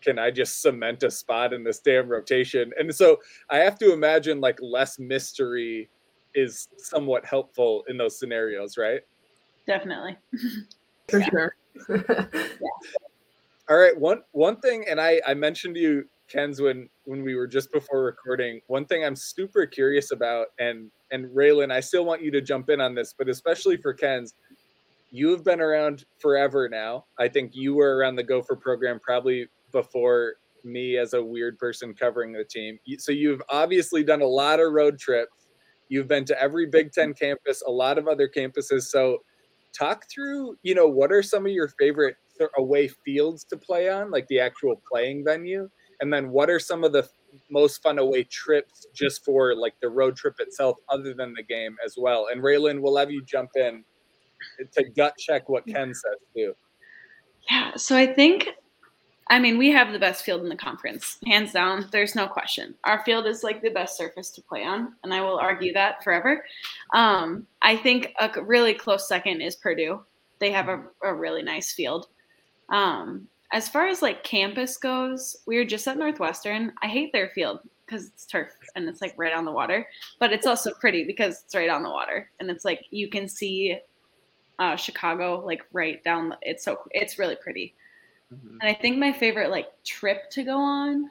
can 0.00 0.18
I 0.18 0.30
just 0.30 0.62
cement 0.62 1.02
a 1.02 1.10
spot 1.10 1.52
in 1.52 1.64
this 1.64 1.80
damn 1.80 2.08
rotation? 2.08 2.72
And 2.78 2.94
so 2.94 3.18
I 3.50 3.58
have 3.58 3.78
to 3.80 3.92
imagine 3.92 4.40
like 4.40 4.58
less 4.60 4.98
mystery 4.98 5.88
is 6.34 6.68
somewhat 6.76 7.24
helpful 7.24 7.84
in 7.88 7.96
those 7.96 8.18
scenarios, 8.18 8.76
right? 8.76 9.00
Definitely. 9.66 10.16
For 11.08 11.22
sure. 11.22 11.56
yeah. 11.88 12.02
All 13.68 13.76
right. 13.76 13.98
One 13.98 14.22
one 14.30 14.60
thing, 14.60 14.84
and 14.88 15.00
I 15.00 15.20
I 15.26 15.34
mentioned 15.34 15.74
to 15.74 15.80
you 15.80 16.08
Ken's 16.28 16.60
when 16.60 16.88
when 17.04 17.22
we 17.22 17.34
were 17.34 17.46
just 17.46 17.72
before 17.72 18.04
recording. 18.04 18.60
One 18.66 18.84
thing 18.84 19.04
I'm 19.04 19.16
super 19.16 19.66
curious 19.66 20.10
about, 20.10 20.48
and 20.58 20.90
and 21.12 21.26
Raylan, 21.26 21.72
I 21.72 21.80
still 21.80 22.04
want 22.04 22.22
you 22.22 22.30
to 22.32 22.40
jump 22.40 22.68
in 22.70 22.80
on 22.80 22.94
this, 22.94 23.14
but 23.16 23.28
especially 23.28 23.76
for 23.76 23.94
Ken's, 23.94 24.34
you 25.10 25.30
have 25.30 25.44
been 25.44 25.60
around 25.60 26.04
forever 26.18 26.68
now. 26.68 27.04
I 27.18 27.28
think 27.28 27.54
you 27.54 27.74
were 27.74 27.96
around 27.96 28.16
the 28.16 28.24
Gopher 28.24 28.56
program 28.56 28.98
probably 29.00 29.48
before 29.72 30.34
me 30.64 30.96
as 30.96 31.14
a 31.14 31.22
weird 31.22 31.58
person 31.58 31.94
covering 31.94 32.32
the 32.32 32.44
team. 32.44 32.78
So 32.98 33.12
you've 33.12 33.42
obviously 33.48 34.02
done 34.02 34.20
a 34.20 34.26
lot 34.26 34.58
of 34.58 34.72
road 34.72 34.98
trips. 34.98 35.46
You've 35.88 36.08
been 36.08 36.24
to 36.24 36.42
every 36.42 36.66
Big 36.66 36.92
Ten 36.92 37.14
campus, 37.14 37.62
a 37.66 37.70
lot 37.70 37.98
of 37.98 38.08
other 38.08 38.28
campuses. 38.28 38.82
So 38.82 39.18
talk 39.72 40.06
through, 40.12 40.56
you 40.64 40.74
know, 40.74 40.88
what 40.88 41.12
are 41.12 41.22
some 41.22 41.46
of 41.46 41.52
your 41.52 41.68
favorite 41.68 42.16
away 42.58 42.88
fields 42.88 43.44
to 43.44 43.56
play 43.56 43.88
on, 43.88 44.10
like 44.10 44.26
the 44.26 44.40
actual 44.40 44.82
playing 44.90 45.24
venue? 45.24 45.70
And 46.00 46.12
then 46.12 46.30
what 46.30 46.50
are 46.50 46.60
some 46.60 46.84
of 46.84 46.92
the 46.92 47.08
most 47.50 47.82
fun 47.82 47.98
away 47.98 48.24
trips 48.24 48.86
just 48.94 49.24
for 49.24 49.54
like 49.54 49.74
the 49.80 49.88
road 49.88 50.16
trip 50.16 50.36
itself, 50.40 50.76
other 50.88 51.14
than 51.14 51.34
the 51.34 51.42
game 51.42 51.76
as 51.84 51.96
well? 51.98 52.28
And 52.30 52.42
Raylan, 52.42 52.80
we'll 52.80 52.96
have 52.96 53.10
you 53.10 53.24
jump 53.24 53.50
in 53.56 53.84
to 54.72 54.84
gut 54.90 55.14
check 55.18 55.48
what 55.48 55.66
Ken 55.66 55.94
says 55.94 56.18
too. 56.34 56.54
Yeah. 57.50 57.74
So 57.76 57.96
I 57.96 58.06
think, 58.06 58.48
I 59.28 59.38
mean, 59.38 59.58
we 59.58 59.70
have 59.70 59.92
the 59.92 59.98
best 59.98 60.24
field 60.24 60.42
in 60.42 60.48
the 60.48 60.56
conference, 60.56 61.18
hands 61.26 61.52
down. 61.52 61.88
There's 61.90 62.14
no 62.14 62.26
question. 62.26 62.74
Our 62.84 63.04
field 63.04 63.26
is 63.26 63.42
like 63.42 63.62
the 63.62 63.70
best 63.70 63.96
surface 63.96 64.30
to 64.32 64.42
play 64.42 64.64
on, 64.64 64.94
and 65.02 65.12
I 65.12 65.20
will 65.20 65.38
argue 65.38 65.72
that 65.72 66.02
forever. 66.04 66.44
Um, 66.92 67.46
I 67.62 67.76
think 67.76 68.14
a 68.20 68.42
really 68.42 68.74
close 68.74 69.08
second 69.08 69.40
is 69.40 69.56
Purdue. 69.56 70.00
They 70.38 70.50
have 70.52 70.68
a, 70.68 70.84
a 71.02 71.14
really 71.14 71.42
nice 71.42 71.72
field. 71.72 72.08
Um, 72.68 73.26
as 73.56 73.70
far 73.70 73.86
as 73.86 74.02
like 74.02 74.22
campus 74.22 74.76
goes, 74.76 75.34
we 75.46 75.56
were 75.56 75.64
just 75.64 75.88
at 75.88 75.96
Northwestern. 75.96 76.74
I 76.82 76.88
hate 76.88 77.10
their 77.14 77.30
field 77.30 77.60
because 77.86 78.08
it's 78.08 78.26
turf 78.26 78.52
and 78.74 78.86
it's 78.86 79.00
like 79.00 79.14
right 79.16 79.32
on 79.32 79.46
the 79.46 79.50
water, 79.50 79.88
but 80.18 80.30
it's 80.30 80.46
also 80.46 80.72
pretty 80.74 81.04
because 81.04 81.42
it's 81.42 81.54
right 81.54 81.70
on 81.70 81.82
the 81.82 81.88
water 81.88 82.28
and 82.38 82.50
it's 82.50 82.66
like 82.66 82.84
you 82.90 83.08
can 83.08 83.26
see 83.26 83.78
uh, 84.58 84.76
Chicago 84.76 85.42
like 85.42 85.62
right 85.72 86.04
down. 86.04 86.28
The, 86.28 86.36
it's 86.42 86.66
so 86.66 86.82
it's 86.90 87.18
really 87.18 87.36
pretty. 87.36 87.74
Mm-hmm. 88.30 88.58
And 88.60 88.70
I 88.70 88.74
think 88.74 88.98
my 88.98 89.10
favorite 89.10 89.50
like 89.50 89.68
trip 89.84 90.28
to 90.32 90.42
go 90.42 90.58
on. 90.58 91.10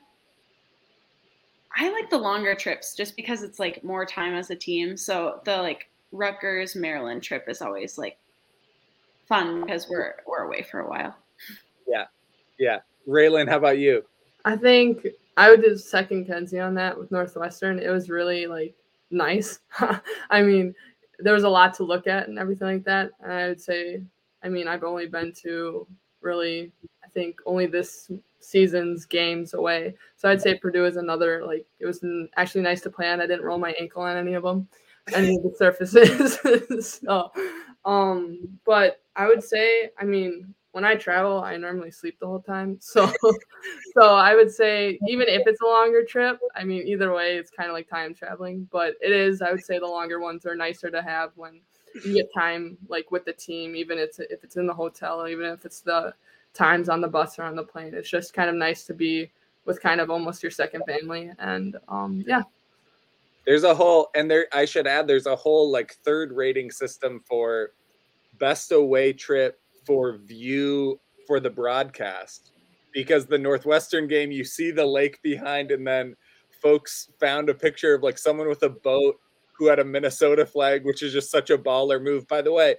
I 1.75 1.91
like 1.91 2.11
the 2.11 2.19
longer 2.19 2.53
trips 2.53 2.93
just 2.93 3.15
because 3.15 3.41
it's 3.41 3.57
like 3.57 3.83
more 3.83 4.05
time 4.05 4.35
as 4.35 4.51
a 4.51 4.55
team. 4.55 4.97
So 4.97 5.41
the 5.45 5.57
like 5.57 5.89
Rutgers 6.11 6.75
Maryland 6.75 7.23
trip 7.23 7.45
is 7.47 7.63
always 7.63 7.97
like 7.97 8.19
fun 9.27 9.61
because 9.61 9.89
we're 9.89 10.17
we're 10.27 10.43
away 10.43 10.61
for 10.61 10.81
a 10.81 10.87
while. 10.87 11.15
Yeah, 11.87 12.05
yeah. 12.57 12.79
Raylan, 13.07 13.47
how 13.47 13.57
about 13.57 13.77
you? 13.77 14.03
I 14.45 14.55
think 14.55 15.07
I 15.37 15.49
would 15.49 15.61
just 15.61 15.89
second 15.89 16.25
Kenzie 16.25 16.59
on 16.59 16.73
that 16.75 16.97
with 16.97 17.11
Northwestern. 17.11 17.79
It 17.79 17.89
was 17.89 18.09
really 18.09 18.47
like 18.47 18.75
nice. 19.11 19.59
I 20.29 20.41
mean, 20.41 20.73
there 21.19 21.33
was 21.33 21.43
a 21.43 21.49
lot 21.49 21.73
to 21.75 21.83
look 21.83 22.07
at 22.07 22.27
and 22.27 22.39
everything 22.39 22.67
like 22.67 22.83
that. 22.85 23.11
And 23.21 23.31
I 23.31 23.47
would 23.47 23.61
say, 23.61 24.01
I 24.43 24.49
mean, 24.49 24.67
I've 24.67 24.83
only 24.83 25.07
been 25.07 25.33
to 25.43 25.87
really, 26.21 26.71
I 27.03 27.07
think 27.09 27.39
only 27.45 27.65
this 27.67 28.11
season's 28.39 29.05
games 29.05 29.53
away. 29.53 29.95
So 30.15 30.29
I'd 30.29 30.41
say 30.41 30.57
Purdue 30.57 30.85
is 30.85 30.97
another 30.97 31.45
like 31.45 31.65
it 31.79 31.85
was 31.85 32.03
actually 32.37 32.61
nice 32.61 32.81
to 32.81 32.89
play 32.89 33.09
on. 33.09 33.21
I 33.21 33.27
didn't 33.27 33.45
roll 33.45 33.57
my 33.57 33.73
ankle 33.79 34.03
on 34.03 34.17
any 34.17 34.33
of 34.33 34.43
them, 34.43 34.67
any 35.13 35.35
of 35.35 35.43
the 35.43 35.53
surfaces. 35.57 36.39
so, 36.99 37.31
um, 37.83 38.39
but 38.65 39.01
I 39.15 39.27
would 39.27 39.43
say, 39.43 39.89
I 39.99 40.05
mean, 40.05 40.53
when 40.75 40.83
I 40.83 40.95
travel, 40.95 41.41
I 41.41 41.55
normally 41.55 41.89
sleep 41.89 42.19
the 42.19 42.27
whole 42.27 42.41
time. 42.41 42.79
So, 42.81 43.09
so 43.93 44.15
I 44.15 44.35
would 44.35 44.51
say 44.51 44.99
even 45.07 45.29
if 45.29 45.47
it's 45.47 45.61
a 45.61 45.65
longer 45.65 46.03
trip, 46.03 46.37
I 46.53 46.65
mean, 46.65 46.85
either 46.85 47.13
way, 47.13 47.37
it's 47.37 47.49
kind 47.49 47.69
of 47.69 47.73
like 47.73 47.87
time 47.87 48.13
traveling. 48.13 48.67
But 48.73 48.95
it 49.01 49.13
is, 49.13 49.41
I 49.41 49.51
would 49.51 49.63
say, 49.63 49.79
the 49.79 49.87
longer 49.87 50.19
ones 50.19 50.45
are 50.45 50.53
nicer 50.53 50.91
to 50.91 51.01
have 51.01 51.31
when 51.35 51.61
you 52.03 52.13
get 52.13 52.27
time 52.33 52.77
like 52.89 53.09
with 53.09 53.23
the 53.23 53.31
team, 53.31 53.73
even 53.73 53.97
if 53.97 54.09
it's 54.09 54.19
if 54.19 54.43
it's 54.43 54.57
in 54.57 54.67
the 54.67 54.73
hotel, 54.73 55.25
even 55.29 55.45
if 55.45 55.63
it's 55.63 55.79
the 55.79 56.13
times 56.53 56.89
on 56.89 56.99
the 56.99 57.07
bus 57.07 57.39
or 57.39 57.43
on 57.43 57.55
the 57.55 57.63
plane. 57.63 57.93
It's 57.93 58.09
just 58.09 58.33
kind 58.33 58.49
of 58.49 58.55
nice 58.57 58.83
to 58.87 58.93
be 58.93 59.31
with 59.63 59.81
kind 59.81 60.01
of 60.01 60.09
almost 60.09 60.43
your 60.43 60.51
second 60.51 60.83
family, 60.85 61.31
and 61.39 61.77
um, 61.87 62.21
yeah. 62.27 62.43
There's 63.45 63.63
a 63.63 63.73
whole, 63.73 64.09
and 64.13 64.29
there 64.29 64.47
I 64.51 64.65
should 64.65 64.87
add, 64.87 65.07
there's 65.07 65.25
a 65.25 65.37
whole 65.37 65.71
like 65.71 65.93
third 66.03 66.33
rating 66.33 66.69
system 66.69 67.21
for 67.25 67.71
best 68.39 68.73
away 68.73 69.13
trip 69.13 69.61
for 69.85 70.17
view 70.17 70.99
for 71.27 71.39
the 71.39 71.49
broadcast 71.49 72.51
because 72.93 73.25
the 73.25 73.37
Northwestern 73.37 74.07
game, 74.07 74.31
you 74.31 74.45
see 74.45 74.71
the 74.71 74.85
lake 74.85 75.21
behind, 75.21 75.71
and 75.71 75.85
then 75.85 76.15
folks 76.61 77.09
found 77.19 77.49
a 77.49 77.53
picture 77.53 77.93
of 77.93 78.03
like 78.03 78.17
someone 78.17 78.47
with 78.47 78.63
a 78.63 78.69
boat 78.69 79.19
who 79.57 79.67
had 79.67 79.79
a 79.79 79.83
Minnesota 79.83 80.45
flag, 80.45 80.85
which 80.85 81.03
is 81.03 81.13
just 81.13 81.29
such 81.29 81.49
a 81.49 81.57
baller 81.57 82.01
move. 82.01 82.27
By 82.27 82.41
the 82.41 82.51
way, 82.51 82.75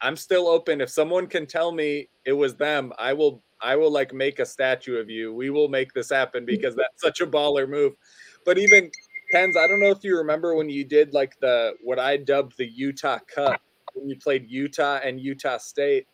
I'm 0.00 0.16
still 0.16 0.48
open. 0.48 0.80
If 0.80 0.90
someone 0.90 1.26
can 1.26 1.46
tell 1.46 1.72
me 1.72 2.08
it 2.24 2.32
was 2.32 2.56
them, 2.56 2.92
I 2.98 3.12
will 3.12 3.42
I 3.62 3.76
will 3.76 3.92
like 3.92 4.12
make 4.12 4.38
a 4.38 4.46
statue 4.46 4.96
of 4.96 5.10
you. 5.10 5.34
We 5.34 5.50
will 5.50 5.68
make 5.68 5.92
this 5.92 6.10
happen 6.10 6.44
because 6.44 6.74
that's 6.74 7.00
such 7.00 7.20
a 7.20 7.26
baller 7.26 7.68
move. 7.68 7.92
But 8.44 8.58
even 8.58 8.90
Ken's, 9.32 9.56
I 9.56 9.66
don't 9.68 9.80
know 9.80 9.90
if 9.90 10.02
you 10.02 10.16
remember 10.16 10.54
when 10.54 10.68
you 10.68 10.84
did 10.84 11.12
like 11.12 11.38
the 11.40 11.74
what 11.82 11.98
I 11.98 12.16
dubbed 12.16 12.56
the 12.56 12.66
Utah 12.66 13.18
Cup 13.32 13.60
when 13.94 14.08
you 14.08 14.16
played 14.16 14.48
Utah 14.48 15.00
and 15.04 15.20
Utah 15.20 15.58
State 15.58 16.06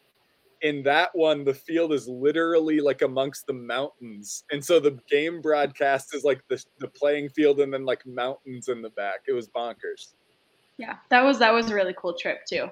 in 0.66 0.82
that 0.82 1.10
one, 1.14 1.44
the 1.44 1.54
field 1.54 1.92
is 1.92 2.08
literally 2.08 2.80
like 2.80 3.02
amongst 3.02 3.46
the 3.46 3.52
mountains, 3.52 4.42
and 4.50 4.62
so 4.64 4.80
the 4.80 4.98
game 5.08 5.40
broadcast 5.40 6.12
is 6.12 6.24
like 6.24 6.42
the 6.48 6.62
the 6.80 6.88
playing 6.88 7.28
field 7.28 7.60
and 7.60 7.72
then 7.72 7.84
like 7.84 8.04
mountains 8.04 8.68
in 8.68 8.82
the 8.82 8.90
back. 8.90 9.20
It 9.28 9.32
was 9.32 9.48
bonkers. 9.48 10.14
Yeah, 10.76 10.96
that 11.10 11.22
was 11.22 11.38
that 11.38 11.52
was 11.52 11.70
a 11.70 11.74
really 11.74 11.94
cool 11.96 12.14
trip 12.18 12.40
too. 12.50 12.64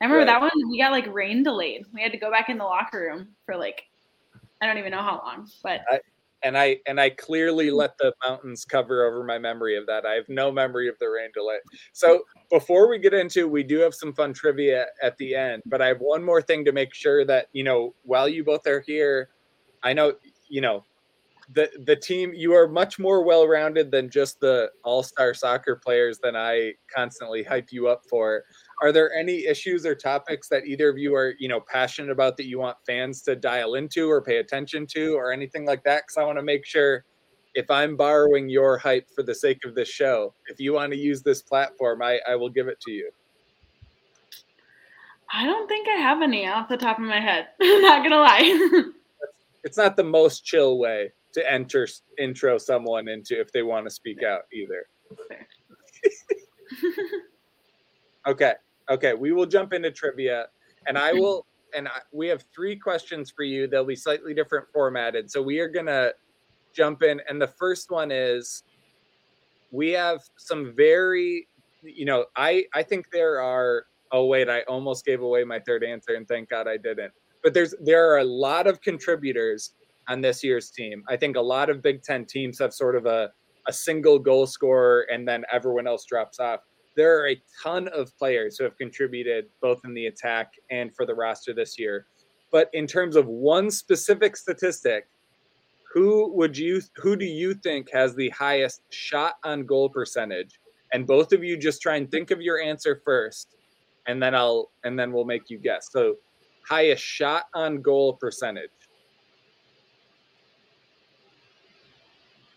I 0.00 0.04
remember 0.04 0.18
right. 0.18 0.26
that 0.26 0.40
one. 0.40 0.50
We 0.70 0.78
got 0.78 0.92
like 0.92 1.12
rain 1.12 1.42
delayed. 1.42 1.84
We 1.92 2.00
had 2.00 2.12
to 2.12 2.18
go 2.18 2.30
back 2.30 2.48
in 2.48 2.58
the 2.58 2.64
locker 2.64 3.00
room 3.00 3.28
for 3.44 3.56
like 3.56 3.82
I 4.62 4.66
don't 4.66 4.78
even 4.78 4.92
know 4.92 5.02
how 5.02 5.20
long, 5.24 5.50
but 5.64 5.80
I, 5.90 5.98
and 6.42 6.56
I 6.58 6.78
and 6.86 7.00
I 7.00 7.10
clearly 7.10 7.68
mm. 7.68 7.74
let 7.74 7.96
the 7.98 8.12
mountains 8.26 8.64
cover 8.64 9.06
over 9.06 9.24
my 9.24 9.38
memory 9.38 9.76
of 9.76 9.86
that. 9.86 10.04
I 10.04 10.14
have 10.14 10.28
no 10.28 10.50
memory 10.50 10.88
of 10.88 10.98
the 10.98 11.08
rain 11.08 11.30
delay. 11.34 11.58
So 11.92 12.24
before 12.50 12.88
we 12.88 12.98
get 12.98 13.14
into, 13.14 13.48
we 13.48 13.62
do 13.62 13.78
have 13.80 13.94
some 13.94 14.12
fun 14.12 14.32
trivia 14.32 14.86
at 15.02 15.16
the 15.18 15.34
end, 15.34 15.62
but 15.66 15.80
I 15.80 15.88
have 15.88 16.00
one 16.00 16.22
more 16.22 16.42
thing 16.42 16.64
to 16.64 16.72
make 16.72 16.94
sure 16.94 17.24
that 17.24 17.46
you 17.52 17.64
know 17.64 17.94
while 18.02 18.28
you 18.28 18.44
both 18.44 18.66
are 18.66 18.80
here, 18.80 19.30
I 19.82 19.92
know 19.92 20.14
you 20.48 20.60
know 20.60 20.84
the 21.54 21.70
the 21.84 21.96
team 21.96 22.32
you 22.34 22.54
are 22.54 22.68
much 22.68 22.98
more 22.98 23.24
well 23.24 23.46
rounded 23.46 23.90
than 23.90 24.08
just 24.08 24.40
the 24.40 24.70
all 24.84 25.02
star 25.02 25.34
soccer 25.34 25.76
players 25.76 26.18
than 26.18 26.36
I 26.36 26.74
constantly 26.94 27.42
hype 27.42 27.72
you 27.72 27.88
up 27.88 28.02
for 28.08 28.44
are 28.82 28.90
there 28.90 29.14
any 29.14 29.46
issues 29.46 29.86
or 29.86 29.94
topics 29.94 30.48
that 30.48 30.66
either 30.66 30.88
of 30.88 30.98
you 30.98 31.14
are 31.14 31.34
you 31.38 31.48
know 31.48 31.60
passionate 31.60 32.10
about 32.10 32.36
that 32.36 32.46
you 32.46 32.58
want 32.58 32.76
fans 32.84 33.22
to 33.22 33.36
dial 33.36 33.76
into 33.76 34.10
or 34.10 34.20
pay 34.20 34.38
attention 34.38 34.86
to 34.88 35.14
or 35.14 35.32
anything 35.32 35.64
like 35.64 35.84
that? 35.84 36.02
Because 36.02 36.16
i 36.16 36.24
want 36.24 36.36
to 36.38 36.42
make 36.42 36.66
sure 36.66 37.04
if 37.54 37.70
i'm 37.70 37.96
borrowing 37.96 38.48
your 38.48 38.76
hype 38.76 39.08
for 39.14 39.22
the 39.22 39.34
sake 39.34 39.64
of 39.64 39.76
this 39.76 39.88
show 39.88 40.34
if 40.48 40.58
you 40.58 40.72
want 40.72 40.92
to 40.92 40.98
use 40.98 41.22
this 41.22 41.40
platform 41.42 42.02
i, 42.02 42.18
I 42.28 42.34
will 42.34 42.50
give 42.50 42.66
it 42.66 42.80
to 42.80 42.90
you. 42.90 43.10
I 45.32 45.46
don't 45.46 45.68
think 45.68 45.88
i 45.88 45.92
have 45.92 46.20
any 46.20 46.48
off 46.48 46.68
the 46.68 46.76
top 46.76 46.98
of 46.98 47.04
my 47.04 47.20
head. 47.20 47.48
I'm 47.62 47.82
not 47.82 48.02
gonna 48.02 48.18
lie. 48.18 48.82
It's 49.64 49.76
not 49.76 49.94
the 49.94 50.02
most 50.02 50.44
chill 50.44 50.76
way 50.76 51.12
to 51.34 51.48
enter 51.48 51.86
intro 52.18 52.58
someone 52.58 53.06
into 53.06 53.40
if 53.40 53.52
they 53.52 53.62
want 53.62 53.86
to 53.86 53.90
speak 53.92 54.24
out 54.24 54.42
either. 54.52 54.86
Okay 58.24 58.54
Okay, 58.90 59.14
we 59.14 59.32
will 59.32 59.46
jump 59.46 59.72
into 59.72 59.90
trivia, 59.90 60.46
and 60.86 60.98
I 60.98 61.10
mm-hmm. 61.10 61.20
will. 61.20 61.46
And 61.74 61.88
I, 61.88 62.00
we 62.12 62.28
have 62.28 62.44
three 62.54 62.76
questions 62.76 63.30
for 63.30 63.44
you. 63.44 63.66
They'll 63.66 63.84
be 63.84 63.96
slightly 63.96 64.34
different 64.34 64.66
formatted. 64.74 65.30
So 65.30 65.40
we 65.40 65.58
are 65.58 65.68
gonna 65.68 66.10
jump 66.74 67.02
in, 67.02 67.20
and 67.28 67.40
the 67.40 67.46
first 67.46 67.90
one 67.90 68.10
is, 68.10 68.62
we 69.70 69.90
have 69.92 70.20
some 70.36 70.74
very, 70.76 71.48
you 71.82 72.04
know, 72.04 72.26
I 72.36 72.66
I 72.74 72.82
think 72.82 73.10
there 73.10 73.40
are. 73.40 73.86
Oh 74.14 74.26
wait, 74.26 74.50
I 74.50 74.60
almost 74.62 75.06
gave 75.06 75.22
away 75.22 75.42
my 75.44 75.58
third 75.58 75.82
answer, 75.82 76.14
and 76.14 76.28
thank 76.28 76.50
God 76.50 76.68
I 76.68 76.76
didn't. 76.76 77.12
But 77.42 77.54
there's 77.54 77.74
there 77.80 78.12
are 78.12 78.18
a 78.18 78.24
lot 78.24 78.66
of 78.66 78.82
contributors 78.82 79.72
on 80.08 80.20
this 80.20 80.44
year's 80.44 80.70
team. 80.70 81.02
I 81.08 81.16
think 81.16 81.36
a 81.36 81.40
lot 81.40 81.70
of 81.70 81.80
Big 81.80 82.02
Ten 82.02 82.26
teams 82.26 82.58
have 82.58 82.74
sort 82.74 82.96
of 82.96 83.06
a 83.06 83.32
a 83.66 83.72
single 83.72 84.18
goal 84.18 84.46
scorer, 84.46 85.06
and 85.10 85.26
then 85.26 85.44
everyone 85.50 85.86
else 85.86 86.04
drops 86.04 86.38
off 86.40 86.60
there 86.96 87.20
are 87.20 87.28
a 87.30 87.42
ton 87.62 87.88
of 87.88 88.16
players 88.18 88.58
who 88.58 88.64
have 88.64 88.76
contributed 88.76 89.46
both 89.60 89.80
in 89.84 89.94
the 89.94 90.06
attack 90.06 90.54
and 90.70 90.94
for 90.94 91.06
the 91.06 91.14
roster 91.14 91.54
this 91.54 91.78
year. 91.78 92.06
But 92.50 92.68
in 92.72 92.86
terms 92.86 93.16
of 93.16 93.26
one 93.26 93.70
specific 93.70 94.36
statistic, 94.36 95.08
who 95.92 96.30
would 96.32 96.56
you 96.56 96.80
who 96.96 97.16
do 97.16 97.24
you 97.24 97.54
think 97.54 97.90
has 97.92 98.14
the 98.14 98.30
highest 98.30 98.82
shot 98.90 99.34
on 99.44 99.64
goal 99.64 99.88
percentage? 99.88 100.58
And 100.92 101.06
both 101.06 101.32
of 101.32 101.42
you 101.42 101.56
just 101.56 101.80
try 101.80 101.96
and 101.96 102.10
think 102.10 102.30
of 102.30 102.40
your 102.40 102.60
answer 102.60 103.00
first, 103.04 103.56
and 104.06 104.22
then 104.22 104.34
I'll 104.34 104.70
and 104.84 104.98
then 104.98 105.12
we'll 105.12 105.24
make 105.24 105.50
you 105.50 105.58
guess. 105.58 105.88
So 105.90 106.16
highest 106.68 107.02
shot 107.02 107.44
on 107.54 107.82
goal 107.82 108.14
percentage. 108.14 108.70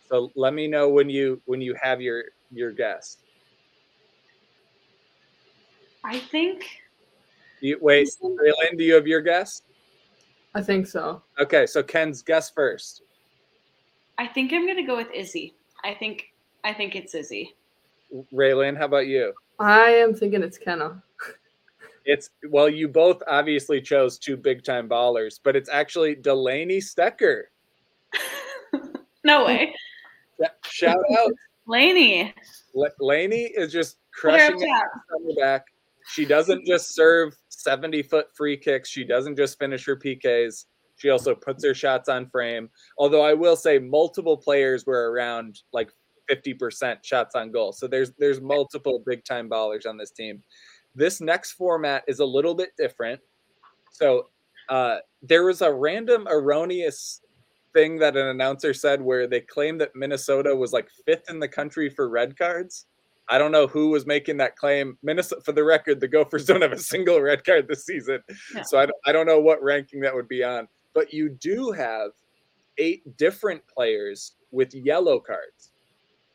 So 0.10 0.32
let 0.36 0.54
me 0.54 0.68
know 0.68 0.90
when 0.90 1.10
you 1.10 1.42
when 1.46 1.62
you 1.62 1.76
have 1.82 2.02
your 2.02 2.26
your 2.52 2.72
guess. 2.72 3.18
I 6.06 6.20
think. 6.20 6.68
You, 7.62 7.80
wait, 7.82 8.08
Raylan, 8.24 8.78
do 8.78 8.84
you 8.84 8.94
have 8.94 9.08
your 9.08 9.22
guess? 9.22 9.64
I 10.54 10.62
think 10.62 10.86
so. 10.86 11.24
Okay, 11.40 11.66
so 11.66 11.82
Ken's 11.82 12.22
guess 12.22 12.52
first. 12.52 13.02
I 14.20 14.28
think 14.28 14.54
I'm 14.54 14.68
gonna 14.68 14.86
go 14.86 14.96
with 14.96 15.12
Izzy. 15.12 15.56
I 15.84 15.96
think 15.96 16.32
I 16.64 16.74
think 16.74 16.96
it's 16.96 17.16
Izzy. 17.16 17.56
Raylan, 18.34 18.78
how 18.78 18.86
about 18.86 19.08
you? 19.08 19.34
I 19.60 19.90
am 19.90 20.14
thinking 20.14 20.44
it's 20.44 20.58
Kenna. 20.58 21.02
It's 22.08 22.30
well, 22.52 22.70
you 22.70 22.88
both 22.88 23.24
obviously 23.28 23.82
chose 23.82 24.20
two 24.20 24.38
big 24.38 24.64
time 24.64 24.88
ballers, 24.88 25.40
but 25.42 25.56
it's 25.56 25.70
actually 25.70 26.14
Delaney 26.14 26.78
Stecker. 26.78 27.46
no 29.24 29.44
way. 29.44 29.74
Shout 30.70 31.00
out. 31.18 31.32
Laney. 31.66 32.32
L- 32.78 32.92
Laney 33.00 33.46
is 33.46 33.74
just 33.74 33.98
crushing 34.12 34.62
it 34.62 34.70
on 34.70 35.26
the 35.26 35.34
back. 35.34 35.66
She 36.08 36.26
doesn't 36.26 36.66
just 36.66 36.94
serve 36.94 37.36
70 37.50 38.04
foot 38.04 38.28
free 38.36 38.58
kicks. 38.58 38.90
She 38.90 39.04
doesn't 39.04 39.36
just 39.36 39.58
finish 39.60 39.86
her 39.86 39.96
PKs. 39.96 40.66
She 40.98 41.10
also 41.10 41.36
puts 41.36 41.64
her 41.66 41.74
shots 41.74 42.10
on 42.10 42.30
frame. 42.30 42.70
Although 42.98 43.24
I 43.24 43.34
will 43.34 43.56
say 43.56 43.80
multiple 43.80 44.38
players 44.38 44.86
were 44.86 45.12
around 45.12 45.60
like 45.74 45.92
50% 46.30 47.04
shots 47.04 47.36
on 47.36 47.52
goal. 47.52 47.72
So 47.74 47.88
there's 47.88 48.12
there's 48.18 48.42
multiple 48.42 49.04
big 49.06 49.24
time 49.26 49.50
ballers 49.50 49.86
on 49.88 49.98
this 49.98 50.12
team. 50.12 50.42
This 50.96 51.20
next 51.22 51.54
format 51.54 52.04
is 52.08 52.20
a 52.20 52.26
little 52.26 52.56
bit 52.56 52.70
different. 52.78 53.20
So 53.92 54.28
uh, 54.70 54.98
there 55.22 55.44
was 55.44 55.62
a 55.62 55.74
random 55.74 56.28
erroneous 56.30 57.22
thing 57.74 58.00
that 58.00 58.16
an 58.16 58.28
announcer 58.28 58.74
said 58.74 59.02
where 59.02 59.28
they 59.28 59.42
claimed 59.42 59.82
that 59.82 59.96
Minnesota 59.96 60.56
was 60.56 60.72
like 60.72 60.88
fifth 61.06 61.30
in 61.30 61.40
the 61.40 61.48
country 61.48 61.90
for 61.90 62.10
red 62.10 62.38
cards. 62.38 62.86
I 63.28 63.38
don't 63.38 63.52
know 63.52 63.68
who 63.68 63.90
was 63.90 64.06
making 64.06 64.38
that 64.38 64.56
claim. 64.56 64.98
Minnesota, 65.02 65.42
for 65.42 65.52
the 65.52 65.64
record, 65.64 66.00
the 66.00 66.08
Gophers 66.08 66.46
don't 66.46 66.62
have 66.62 66.72
a 66.72 66.80
single 66.80 67.20
red 67.22 67.44
card 67.44 67.68
this 67.68 67.86
season, 67.86 68.22
no. 68.54 68.64
so 68.64 68.78
I 68.78 68.86
don't, 68.86 68.98
I 69.06 69.12
don't 69.12 69.26
know 69.26 69.40
what 69.40 69.64
ranking 69.64 70.00
that 70.02 70.14
would 70.14 70.28
be 70.28 70.44
on. 70.44 70.68
But 70.94 71.14
you 71.14 71.30
do 71.30 71.72
have 71.72 72.12
eight 72.78 73.18
different 73.18 73.66
players 73.68 74.34
with 74.52 74.74
yellow 74.74 75.20
cards, 75.20 75.72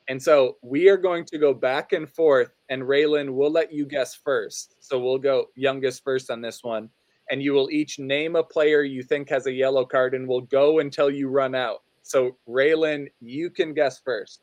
and 0.08 0.20
so 0.20 0.56
we 0.62 0.88
are 0.88 0.96
going 0.96 1.24
to 1.26 1.38
go 1.38 1.54
back 1.54 1.92
and 1.92 2.10
forth. 2.10 2.50
And 2.68 2.82
Raylan, 2.82 3.30
we'll 3.30 3.52
let 3.52 3.72
you 3.72 3.86
guess 3.86 4.14
first. 4.14 4.74
So 4.80 4.98
we'll 4.98 5.18
go 5.18 5.46
youngest 5.54 6.02
first 6.02 6.30
on 6.30 6.40
this 6.40 6.64
one, 6.64 6.90
and 7.30 7.42
you 7.42 7.52
will 7.52 7.70
each 7.70 7.98
name 8.00 8.34
a 8.34 8.42
player 8.42 8.82
you 8.82 9.02
think 9.02 9.28
has 9.28 9.46
a 9.46 9.52
yellow 9.52 9.84
card, 9.84 10.14
and 10.14 10.26
we'll 10.26 10.40
go 10.40 10.80
until 10.80 11.10
you 11.10 11.28
run 11.28 11.54
out. 11.54 11.82
So 12.02 12.36
Raylan, 12.48 13.06
you 13.20 13.50
can 13.50 13.72
guess 13.72 14.00
first. 14.00 14.42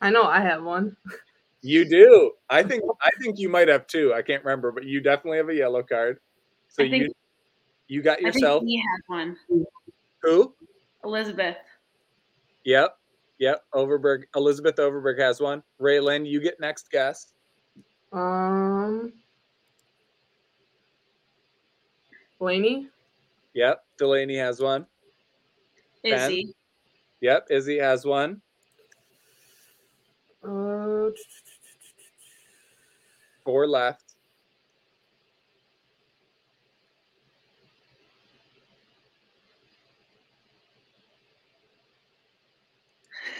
I 0.00 0.10
know 0.10 0.24
I 0.24 0.40
have 0.40 0.64
one. 0.64 0.96
You 1.62 1.84
do. 1.84 2.32
I 2.50 2.62
think 2.64 2.82
I 3.00 3.10
think 3.20 3.38
you 3.38 3.48
might 3.48 3.68
have 3.68 3.86
two. 3.86 4.12
I 4.12 4.22
can't 4.22 4.44
remember, 4.44 4.72
but 4.72 4.84
you 4.84 5.00
definitely 5.00 5.38
have 5.38 5.48
a 5.48 5.54
yellow 5.54 5.82
card. 5.82 6.18
So 6.68 6.82
think, 6.82 7.04
you 7.04 7.12
you 7.86 8.02
got 8.02 8.20
yourself. 8.20 8.62
I 8.62 8.66
he 8.66 8.78
has 8.78 9.02
one. 9.06 9.36
Who? 10.22 10.54
Elizabeth. 11.04 11.56
Yep. 12.64 12.96
Yep. 13.38 13.64
Overberg. 13.74 14.24
Elizabeth 14.34 14.76
Overberg 14.76 15.20
has 15.20 15.40
one. 15.40 15.62
Raylan, 15.80 16.28
you 16.28 16.40
get 16.40 16.58
next 16.60 16.90
guess. 16.90 17.28
Um. 18.12 19.12
Blaney. 22.40 22.88
Yep. 23.54 23.84
Delaney 23.98 24.36
has 24.36 24.60
one. 24.60 24.86
Ben? 26.02 26.14
Izzy. 26.14 26.54
Yep. 27.20 27.46
Izzy 27.50 27.78
has 27.78 28.04
one. 28.04 28.40
Uh, 30.42 31.10
Four 33.44 33.66
left. 33.66 34.14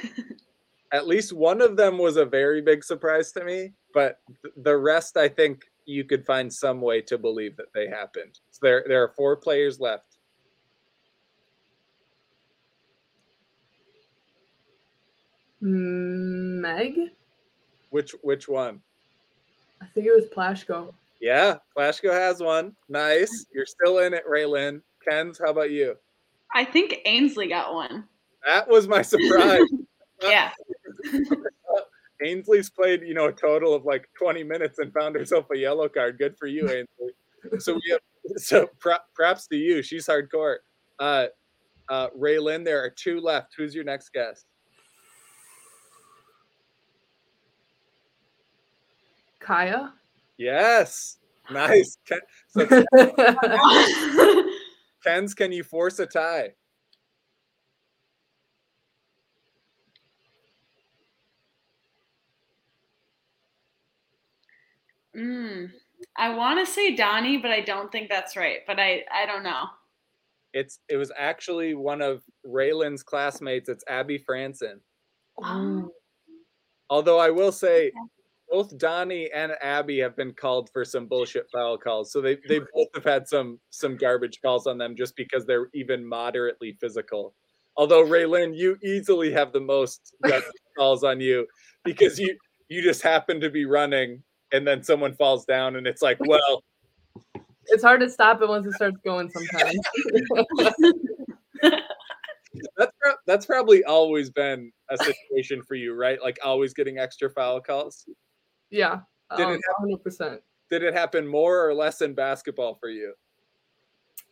At 0.92 1.06
least 1.06 1.32
one 1.32 1.60
of 1.60 1.76
them 1.76 1.98
was 1.98 2.16
a 2.16 2.24
very 2.24 2.60
big 2.60 2.84
surprise 2.84 3.32
to 3.32 3.44
me, 3.44 3.72
but 3.94 4.18
th- 4.42 4.54
the 4.56 4.76
rest, 4.76 5.16
I 5.16 5.28
think 5.28 5.64
you 5.86 6.04
could 6.04 6.26
find 6.26 6.52
some 6.52 6.80
way 6.80 7.00
to 7.02 7.18
believe 7.18 7.56
that 7.56 7.72
they 7.74 7.88
happened. 7.88 8.38
So 8.50 8.58
there, 8.62 8.84
there 8.86 9.02
are 9.02 9.12
four 9.16 9.36
players 9.36 9.80
left. 9.80 10.18
Meg. 15.60 16.98
Which, 17.90 18.14
which 18.22 18.48
one? 18.48 18.80
I 19.92 19.94
think 19.94 20.06
it 20.06 20.14
was 20.14 20.24
Plashko. 20.34 20.94
Yeah, 21.20 21.58
Flashko 21.76 22.10
has 22.10 22.40
one. 22.40 22.74
Nice. 22.88 23.44
You're 23.54 23.66
still 23.66 23.98
in 23.98 24.14
it, 24.14 24.24
Raylan. 24.26 24.80
Ken's, 25.06 25.38
how 25.38 25.50
about 25.50 25.70
you? 25.70 25.96
I 26.54 26.64
think 26.64 26.96
Ainsley 27.04 27.46
got 27.46 27.74
one. 27.74 28.04
That 28.46 28.66
was 28.68 28.88
my 28.88 29.02
surprise. 29.02 29.62
Yeah. 30.22 30.52
Ainsley's 32.24 32.70
played, 32.70 33.02
you 33.02 33.12
know, 33.12 33.26
a 33.26 33.32
total 33.32 33.74
of 33.74 33.84
like 33.84 34.08
20 34.16 34.44
minutes 34.44 34.78
and 34.78 34.92
found 34.92 35.16
herself 35.16 35.46
a 35.52 35.58
yellow 35.58 35.88
card. 35.88 36.16
Good 36.16 36.38
for 36.38 36.46
you, 36.46 36.70
Ainsley. 36.70 37.58
So 37.58 37.74
we 37.74 37.82
have 37.90 38.00
so 38.36 38.68
props 38.78 39.48
to 39.48 39.56
you. 39.56 39.82
She's 39.82 40.06
hardcore. 40.06 40.58
Uh 41.00 41.26
uh 41.88 42.10
Raylan, 42.10 42.64
there 42.64 42.80
are 42.80 42.90
two 42.90 43.18
left. 43.18 43.54
Who's 43.56 43.74
your 43.74 43.82
next 43.82 44.12
guest? 44.12 44.46
Kaya. 49.42 49.92
Yes. 50.38 51.18
Nice. 51.50 51.98
Ken, 52.06 52.20
so 52.48 52.84
Ken's, 55.04 55.34
can 55.34 55.52
you 55.52 55.64
force 55.64 55.98
a 55.98 56.06
tie? 56.06 56.50
mm, 65.16 65.70
I 66.16 66.34
want 66.34 66.64
to 66.64 66.72
say 66.72 66.94
Donnie, 66.94 67.38
but 67.38 67.50
I 67.50 67.60
don't 67.60 67.90
think 67.92 68.08
that's 68.08 68.36
right. 68.36 68.60
But 68.66 68.78
I, 68.78 69.04
I 69.12 69.26
don't 69.26 69.42
know. 69.42 69.66
It's 70.54 70.80
it 70.88 70.96
was 70.96 71.10
actually 71.16 71.74
one 71.74 72.02
of 72.02 72.22
Raylan's 72.46 73.02
classmates. 73.02 73.68
It's 73.68 73.84
Abby 73.88 74.18
Franson. 74.18 74.80
Oh, 75.42 75.90
Although 76.90 77.18
I 77.18 77.30
will 77.30 77.52
say, 77.52 77.90
both 78.52 78.76
Donnie 78.76 79.30
and 79.32 79.52
Abby 79.62 79.98
have 80.00 80.14
been 80.14 80.34
called 80.34 80.68
for 80.70 80.84
some 80.84 81.06
bullshit 81.06 81.46
foul 81.50 81.78
calls. 81.78 82.12
So 82.12 82.20
they 82.20 82.36
they 82.48 82.60
both 82.74 82.88
have 82.94 83.04
had 83.04 83.26
some 83.26 83.58
some 83.70 83.96
garbage 83.96 84.40
calls 84.42 84.66
on 84.66 84.76
them 84.76 84.94
just 84.94 85.16
because 85.16 85.46
they're 85.46 85.68
even 85.72 86.06
moderately 86.06 86.76
physical. 86.78 87.34
Although 87.78 88.04
Raylan, 88.04 88.54
you 88.54 88.76
easily 88.84 89.32
have 89.32 89.52
the 89.52 89.60
most 89.60 90.14
garbage 90.22 90.50
calls 90.76 91.02
on 91.02 91.18
you 91.18 91.46
because 91.82 92.18
you 92.18 92.36
you 92.68 92.82
just 92.82 93.00
happen 93.00 93.40
to 93.40 93.48
be 93.48 93.64
running 93.64 94.22
and 94.52 94.66
then 94.66 94.82
someone 94.82 95.14
falls 95.14 95.46
down 95.46 95.76
and 95.76 95.86
it's 95.86 96.02
like, 96.02 96.18
well, 96.20 96.62
it's 97.68 97.82
hard 97.82 98.00
to 98.00 98.10
stop 98.10 98.42
it 98.42 98.48
once 98.48 98.66
it 98.66 98.74
starts 98.74 98.98
going. 99.02 99.30
Sometimes. 99.30 99.78
that's 102.76 102.92
pro- 103.00 103.14
that's 103.26 103.46
probably 103.46 103.82
always 103.84 104.28
been 104.28 104.70
a 104.90 104.98
situation 104.98 105.62
for 105.62 105.74
you, 105.74 105.94
right? 105.94 106.20
Like 106.20 106.38
always 106.44 106.74
getting 106.74 106.98
extra 106.98 107.30
foul 107.30 107.58
calls. 107.62 108.04
Yeah. 108.72 109.00
Did 109.36 109.46
Um, 109.46 109.52
it 109.54 110.04
100%. 110.04 110.40
Did 110.70 110.82
it 110.82 110.94
happen 110.94 111.26
more 111.26 111.68
or 111.68 111.74
less 111.74 112.00
in 112.00 112.14
basketball 112.14 112.74
for 112.74 112.88
you? 112.88 113.14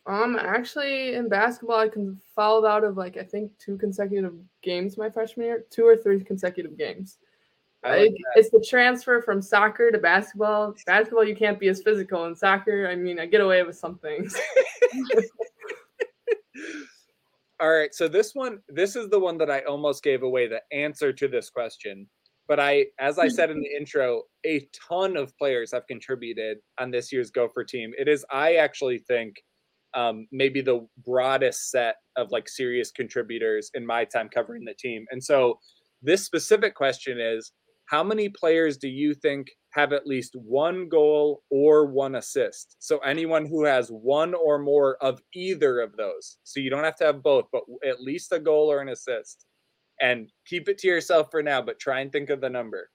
Um, 0.07 0.37
actually, 0.39 1.13
in 1.13 1.29
basketball, 1.29 1.77
I 1.77 1.87
can 1.87 2.19
fouled 2.35 2.65
out 2.65 2.83
of 2.83 2.97
like 2.97 3.17
I 3.17 3.23
think 3.23 3.51
two 3.59 3.77
consecutive 3.77 4.33
games 4.63 4.97
my 4.97 5.09
freshman 5.09 5.45
year, 5.45 5.65
two 5.69 5.85
or 5.85 5.95
three 5.95 6.23
consecutive 6.23 6.75
games. 6.77 7.19
Like 7.83 7.99
Like, 7.99 8.15
it's 8.35 8.49
the 8.49 8.63
transfer 8.67 9.21
from 9.21 9.41
soccer 9.41 9.91
to 9.91 9.97
basketball. 9.99 10.73
Basketball, 10.85 11.23
you 11.23 11.35
can't 11.35 11.59
be 11.59 11.67
as 11.67 11.83
physical. 11.83 12.25
In 12.25 12.35
soccer, 12.35 12.87
I 12.87 12.95
mean, 12.95 13.19
I 13.19 13.27
get 13.27 13.41
away 13.41 13.61
with 13.63 13.77
some 13.77 13.99
things. 13.99 14.35
All 17.59 17.69
right, 17.69 17.93
so 17.93 18.07
this 18.07 18.33
one, 18.33 18.59
this 18.69 18.95
is 18.95 19.09
the 19.09 19.19
one 19.19 19.37
that 19.37 19.51
I 19.51 19.61
almost 19.61 20.03
gave 20.03 20.23
away 20.23 20.47
the 20.47 20.61
answer 20.71 21.13
to 21.13 21.27
this 21.27 21.51
question. 21.51 22.07
But 22.51 22.59
I, 22.59 22.87
as 22.99 23.17
I 23.17 23.29
said 23.29 23.49
in 23.49 23.61
the 23.61 23.77
intro, 23.77 24.23
a 24.45 24.67
ton 24.89 25.15
of 25.15 25.31
players 25.37 25.71
have 25.71 25.87
contributed 25.87 26.57
on 26.77 26.91
this 26.91 27.09
year's 27.09 27.31
Gopher 27.31 27.63
team. 27.63 27.93
It 27.97 28.09
is, 28.09 28.25
I 28.29 28.55
actually 28.55 28.97
think, 28.97 29.37
um, 29.93 30.27
maybe 30.33 30.59
the 30.59 30.85
broadest 31.05 31.71
set 31.71 31.95
of 32.17 32.29
like 32.29 32.49
serious 32.49 32.91
contributors 32.91 33.71
in 33.73 33.85
my 33.85 34.03
time 34.03 34.27
covering 34.27 34.65
the 34.65 34.73
team. 34.73 35.05
And 35.11 35.23
so, 35.23 35.59
this 36.01 36.25
specific 36.25 36.75
question 36.75 37.21
is: 37.21 37.53
How 37.85 38.03
many 38.03 38.27
players 38.27 38.75
do 38.75 38.89
you 38.89 39.13
think 39.13 39.47
have 39.71 39.93
at 39.93 40.05
least 40.05 40.35
one 40.35 40.89
goal 40.89 41.43
or 41.49 41.85
one 41.85 42.15
assist. 42.15 42.75
So 42.79 42.97
anyone 42.99 43.45
who 43.45 43.63
has 43.63 43.87
one 43.87 44.33
or 44.33 44.59
more 44.59 44.97
of 45.01 45.21
either 45.33 45.79
of 45.79 45.95
those. 45.95 46.39
So 46.43 46.59
you 46.59 46.69
don't 46.69 46.83
have 46.83 46.97
to 46.97 47.05
have 47.05 47.23
both, 47.23 47.45
but 47.53 47.63
at 47.87 48.01
least 48.01 48.33
a 48.33 48.39
goal 48.39 48.69
or 48.69 48.81
an 48.81 48.89
assist. 48.89 49.45
And 50.01 50.31
keep 50.45 50.67
it 50.67 50.79
to 50.79 50.87
yourself 50.87 51.29
for 51.29 51.43
now, 51.43 51.61
but 51.61 51.79
try 51.79 51.99
and 51.99 52.11
think 52.11 52.29
of 52.29 52.41
the 52.41 52.49
number. 52.49 52.89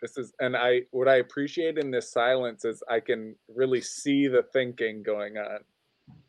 this 0.00 0.16
is 0.16 0.32
and 0.40 0.56
i 0.56 0.82
what 0.92 1.08
i 1.08 1.16
appreciate 1.16 1.76
in 1.76 1.90
this 1.90 2.12
silence 2.12 2.64
is 2.64 2.82
i 2.88 3.00
can 3.00 3.34
really 3.48 3.80
see 3.80 4.28
the 4.28 4.44
thinking 4.52 5.02
going 5.02 5.36
on. 5.36 5.58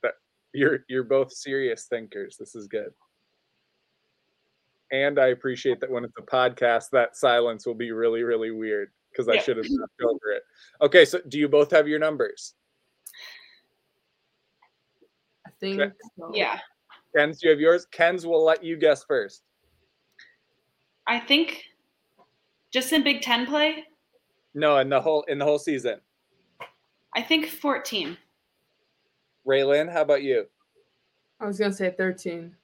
But 0.02 0.16
you're 0.54 0.80
you're 0.90 1.04
both 1.04 1.32
serious 1.32 1.86
thinkers. 1.86 2.36
This 2.38 2.56
is 2.56 2.68
good 2.68 2.92
and 4.92 5.20
i 5.20 5.28
appreciate 5.28 5.80
that 5.80 5.90
when 5.90 6.04
it's 6.04 6.14
a 6.18 6.22
podcast 6.22 6.90
that 6.92 7.16
silence 7.16 7.66
will 7.66 7.76
be 7.76 7.92
really 7.92 8.24
really 8.24 8.52
weird 8.52 8.92
because 9.12 9.28
i 9.30 9.34
Yeah. 9.36 9.42
should 9.44 9.58
have 9.58 9.66
talked 9.68 10.02
over 10.04 10.32
it 10.34 10.44
okay 10.82 11.06
so 11.06 11.20
do 11.28 11.38
you 11.40 11.48
both 11.48 11.72
have 11.72 11.88
your 11.88 12.00
numbers 12.00 12.54
I 15.48 15.52
think 15.60 15.80
Okay. 15.82 15.92
so. 16.18 16.32
Yeah. 16.34 16.60
ken's 17.16 17.40
do 17.40 17.48
you 17.48 17.52
have 17.52 17.60
yours 17.60 17.86
ken's 17.92 18.26
will 18.26 18.44
let 18.44 18.64
you 18.64 18.78
guess 18.78 19.04
first 19.04 19.44
I 21.08 21.20
think 21.20 21.64
just 22.72 22.94
in 22.94 23.04
Big 23.04 23.22
Ten 23.22 23.48
play, 23.48 23.84
no 24.54 24.78
in 24.78 24.90
the 24.90 25.02
whole 25.02 25.24
in 25.24 25.40
the 25.40 25.46
whole 25.46 25.58
season 25.60 26.00
I 27.16 27.22
think 27.24 27.48
14. 27.48 28.16
raylan 29.48 29.92
how 29.92 30.02
about 30.02 30.22
you 30.24 30.46
I 31.40 31.46
was 31.48 31.58
gonna 31.58 31.74
say 31.74 31.90
13. 31.98 32.56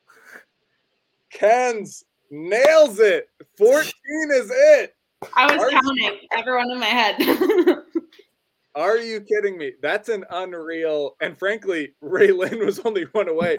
ken's 1.32 2.04
nails 2.32 3.00
it 3.00 3.30
14 3.58 3.92
is 4.34 4.52
it 4.54 4.96
I 5.36 5.52
was 5.54 5.62
Are 5.64 5.72
you- 5.72 5.82
counting 5.82 6.20
everyone 6.38 6.72
in 6.72 6.80
my 6.80 6.86
head. 6.86 7.16
Are 8.76 8.98
you 8.98 9.22
kidding 9.22 9.58
me? 9.58 9.72
That's 9.82 10.10
an 10.10 10.26
unreal. 10.30 11.16
And 11.22 11.40
frankly, 11.40 11.94
Raylan 12.04 12.66
was 12.66 12.80
only 12.80 13.04
one 13.14 13.30
away. 13.30 13.58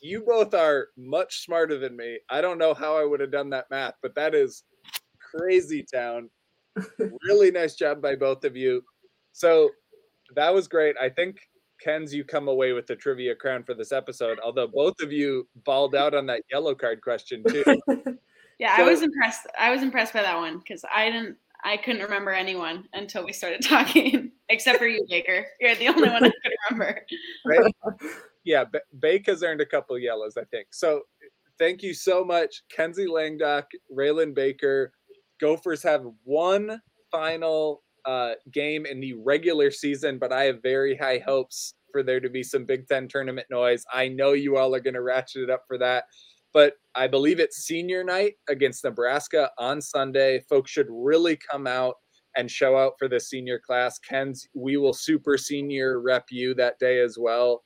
you 0.00 0.24
both 0.26 0.54
are 0.54 0.88
much 0.96 1.44
smarter 1.44 1.78
than 1.78 1.96
me. 1.96 2.18
I 2.30 2.40
don't 2.40 2.56
know 2.58 2.72
how 2.72 2.96
I 2.96 3.04
would 3.04 3.20
have 3.20 3.30
done 3.30 3.50
that 3.50 3.66
math, 3.70 3.94
but 4.00 4.14
that 4.14 4.34
is 4.34 4.64
crazy 5.20 5.84
town. 5.92 6.30
really 7.28 7.50
nice 7.50 7.74
job 7.74 8.00
by 8.00 8.16
both 8.16 8.44
of 8.44 8.56
you. 8.56 8.82
So 9.32 9.70
that 10.34 10.52
was 10.54 10.66
great. 10.66 10.96
I 11.00 11.10
think 11.10 11.36
Ken's 11.82 12.14
you 12.14 12.24
come 12.24 12.48
away 12.48 12.72
with 12.72 12.86
the 12.86 12.96
trivia 12.96 13.34
crown 13.34 13.62
for 13.64 13.74
this 13.74 13.92
episode, 13.92 14.38
although 14.44 14.66
both 14.66 14.94
of 15.02 15.12
you 15.12 15.48
balled 15.64 15.94
out 15.94 16.14
on 16.14 16.26
that 16.26 16.42
yellow 16.50 16.74
card 16.74 17.00
question 17.02 17.42
too. 17.48 17.64
yeah, 18.58 18.76
So- 18.76 18.84
I 18.84 18.86
was 18.88 19.02
impressed. 19.02 19.46
I 19.58 19.70
was 19.70 19.82
impressed 19.82 20.12
by 20.12 20.22
that 20.22 20.36
one 20.36 20.58
because 20.58 20.84
I 20.94 21.10
didn't. 21.10 21.36
I 21.62 21.76
couldn't 21.76 22.00
remember 22.02 22.30
anyone 22.30 22.88
until 22.94 23.22
we 23.24 23.34
started 23.34 23.60
talking, 23.64 24.32
except 24.48 24.78
for 24.78 24.86
you, 24.86 25.04
Baker. 25.10 25.46
You're 25.60 25.74
the 25.74 25.88
only 25.88 26.08
one 26.08 26.24
I 26.24 26.30
could 26.30 26.52
remember. 26.70 27.06
Right? 27.44 27.74
yeah, 28.44 28.64
B- 28.64 28.78
Bake 28.98 29.26
has 29.26 29.42
earned 29.42 29.60
a 29.60 29.66
couple 29.66 29.98
yellows, 29.98 30.38
I 30.38 30.44
think. 30.44 30.68
So 30.70 31.02
thank 31.58 31.82
you 31.82 31.92
so 31.92 32.24
much, 32.24 32.62
Kenzie 32.74 33.06
Langdok, 33.06 33.64
Raylan 33.94 34.34
Baker. 34.34 34.92
Gophers 35.38 35.82
have 35.82 36.06
one 36.24 36.80
final 37.10 37.82
uh, 38.06 38.32
game 38.52 38.86
in 38.86 39.00
the 39.00 39.14
regular 39.14 39.70
season, 39.70 40.18
but 40.18 40.32
I 40.32 40.44
have 40.44 40.62
very 40.62 40.96
high 40.96 41.22
hopes 41.24 41.74
for 41.92 42.02
there 42.02 42.20
to 42.20 42.30
be 42.30 42.42
some 42.42 42.64
Big 42.64 42.86
Ten 42.86 43.08
tournament 43.08 43.46
noise. 43.50 43.84
I 43.92 44.08
know 44.08 44.32
you 44.32 44.56
all 44.56 44.74
are 44.74 44.80
going 44.80 44.94
to 44.94 45.02
ratchet 45.02 45.42
it 45.42 45.50
up 45.50 45.64
for 45.66 45.78
that. 45.78 46.04
But 46.52 46.74
I 46.94 47.06
believe 47.06 47.38
it's 47.38 47.64
senior 47.64 48.02
night 48.02 48.34
against 48.48 48.84
Nebraska 48.84 49.50
on 49.58 49.80
Sunday. 49.80 50.40
Folks 50.48 50.70
should 50.70 50.88
really 50.90 51.36
come 51.36 51.66
out 51.66 51.94
and 52.36 52.50
show 52.50 52.76
out 52.76 52.94
for 52.98 53.08
the 53.08 53.20
senior 53.20 53.60
class. 53.64 53.98
Ken's, 53.98 54.48
we 54.54 54.76
will 54.76 54.92
super 54.92 55.36
senior 55.36 56.00
rep 56.00 56.26
you 56.30 56.54
that 56.54 56.78
day 56.78 57.00
as 57.00 57.16
well. 57.18 57.62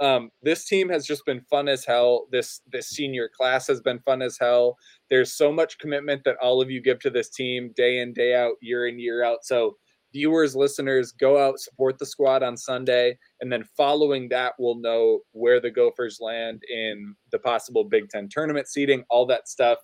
Um, 0.00 0.30
this 0.42 0.64
team 0.64 0.88
has 0.88 1.06
just 1.06 1.26
been 1.26 1.42
fun 1.50 1.68
as 1.68 1.84
hell. 1.84 2.26
This 2.32 2.62
this 2.72 2.88
senior 2.88 3.28
class 3.36 3.66
has 3.66 3.80
been 3.82 4.00
fun 4.00 4.22
as 4.22 4.38
hell. 4.40 4.76
There's 5.10 5.36
so 5.36 5.52
much 5.52 5.78
commitment 5.78 6.22
that 6.24 6.36
all 6.40 6.62
of 6.62 6.70
you 6.70 6.80
give 6.80 7.00
to 7.00 7.10
this 7.10 7.28
team 7.28 7.72
day 7.76 7.98
in 7.98 8.14
day 8.14 8.34
out, 8.34 8.54
year 8.62 8.88
in 8.88 8.98
year 8.98 9.22
out. 9.22 9.44
So 9.44 9.76
viewers, 10.12 10.56
listeners, 10.56 11.12
go 11.12 11.38
out, 11.38 11.60
support 11.60 11.98
the 11.98 12.06
squad 12.06 12.42
on 12.42 12.56
Sunday, 12.56 13.16
and 13.40 13.52
then 13.52 13.64
following 13.76 14.28
that, 14.30 14.54
we'll 14.58 14.76
know 14.76 15.20
where 15.32 15.60
the 15.60 15.70
Gophers 15.70 16.18
land 16.20 16.62
in 16.70 17.14
the 17.30 17.38
possible 17.38 17.84
Big 17.84 18.08
Ten 18.08 18.28
tournament 18.30 18.68
seating, 18.68 19.04
all 19.10 19.26
that 19.26 19.48
stuff. 19.48 19.78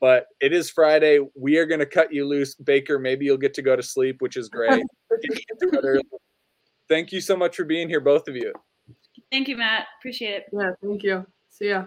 But 0.00 0.26
it 0.40 0.52
is 0.52 0.70
Friday. 0.70 1.18
We 1.34 1.56
are 1.58 1.66
going 1.66 1.80
to 1.80 1.86
cut 1.86 2.12
you 2.12 2.24
loose, 2.24 2.54
Baker. 2.54 3.00
Maybe 3.00 3.24
you'll 3.24 3.36
get 3.36 3.54
to 3.54 3.62
go 3.62 3.74
to 3.74 3.82
sleep, 3.82 4.16
which 4.20 4.36
is 4.36 4.48
great. 4.48 4.84
Thank 6.88 7.12
you 7.12 7.20
so 7.20 7.36
much 7.36 7.56
for 7.56 7.64
being 7.64 7.88
here, 7.88 8.00
both 8.00 8.28
of 8.28 8.36
you. 8.36 8.52
Thank 9.30 9.48
you, 9.48 9.56
Matt. 9.56 9.86
Appreciate 9.98 10.34
it. 10.34 10.44
Yeah, 10.52 10.70
thank 10.82 11.02
you. 11.02 11.26
See 11.50 11.68
ya. 11.68 11.86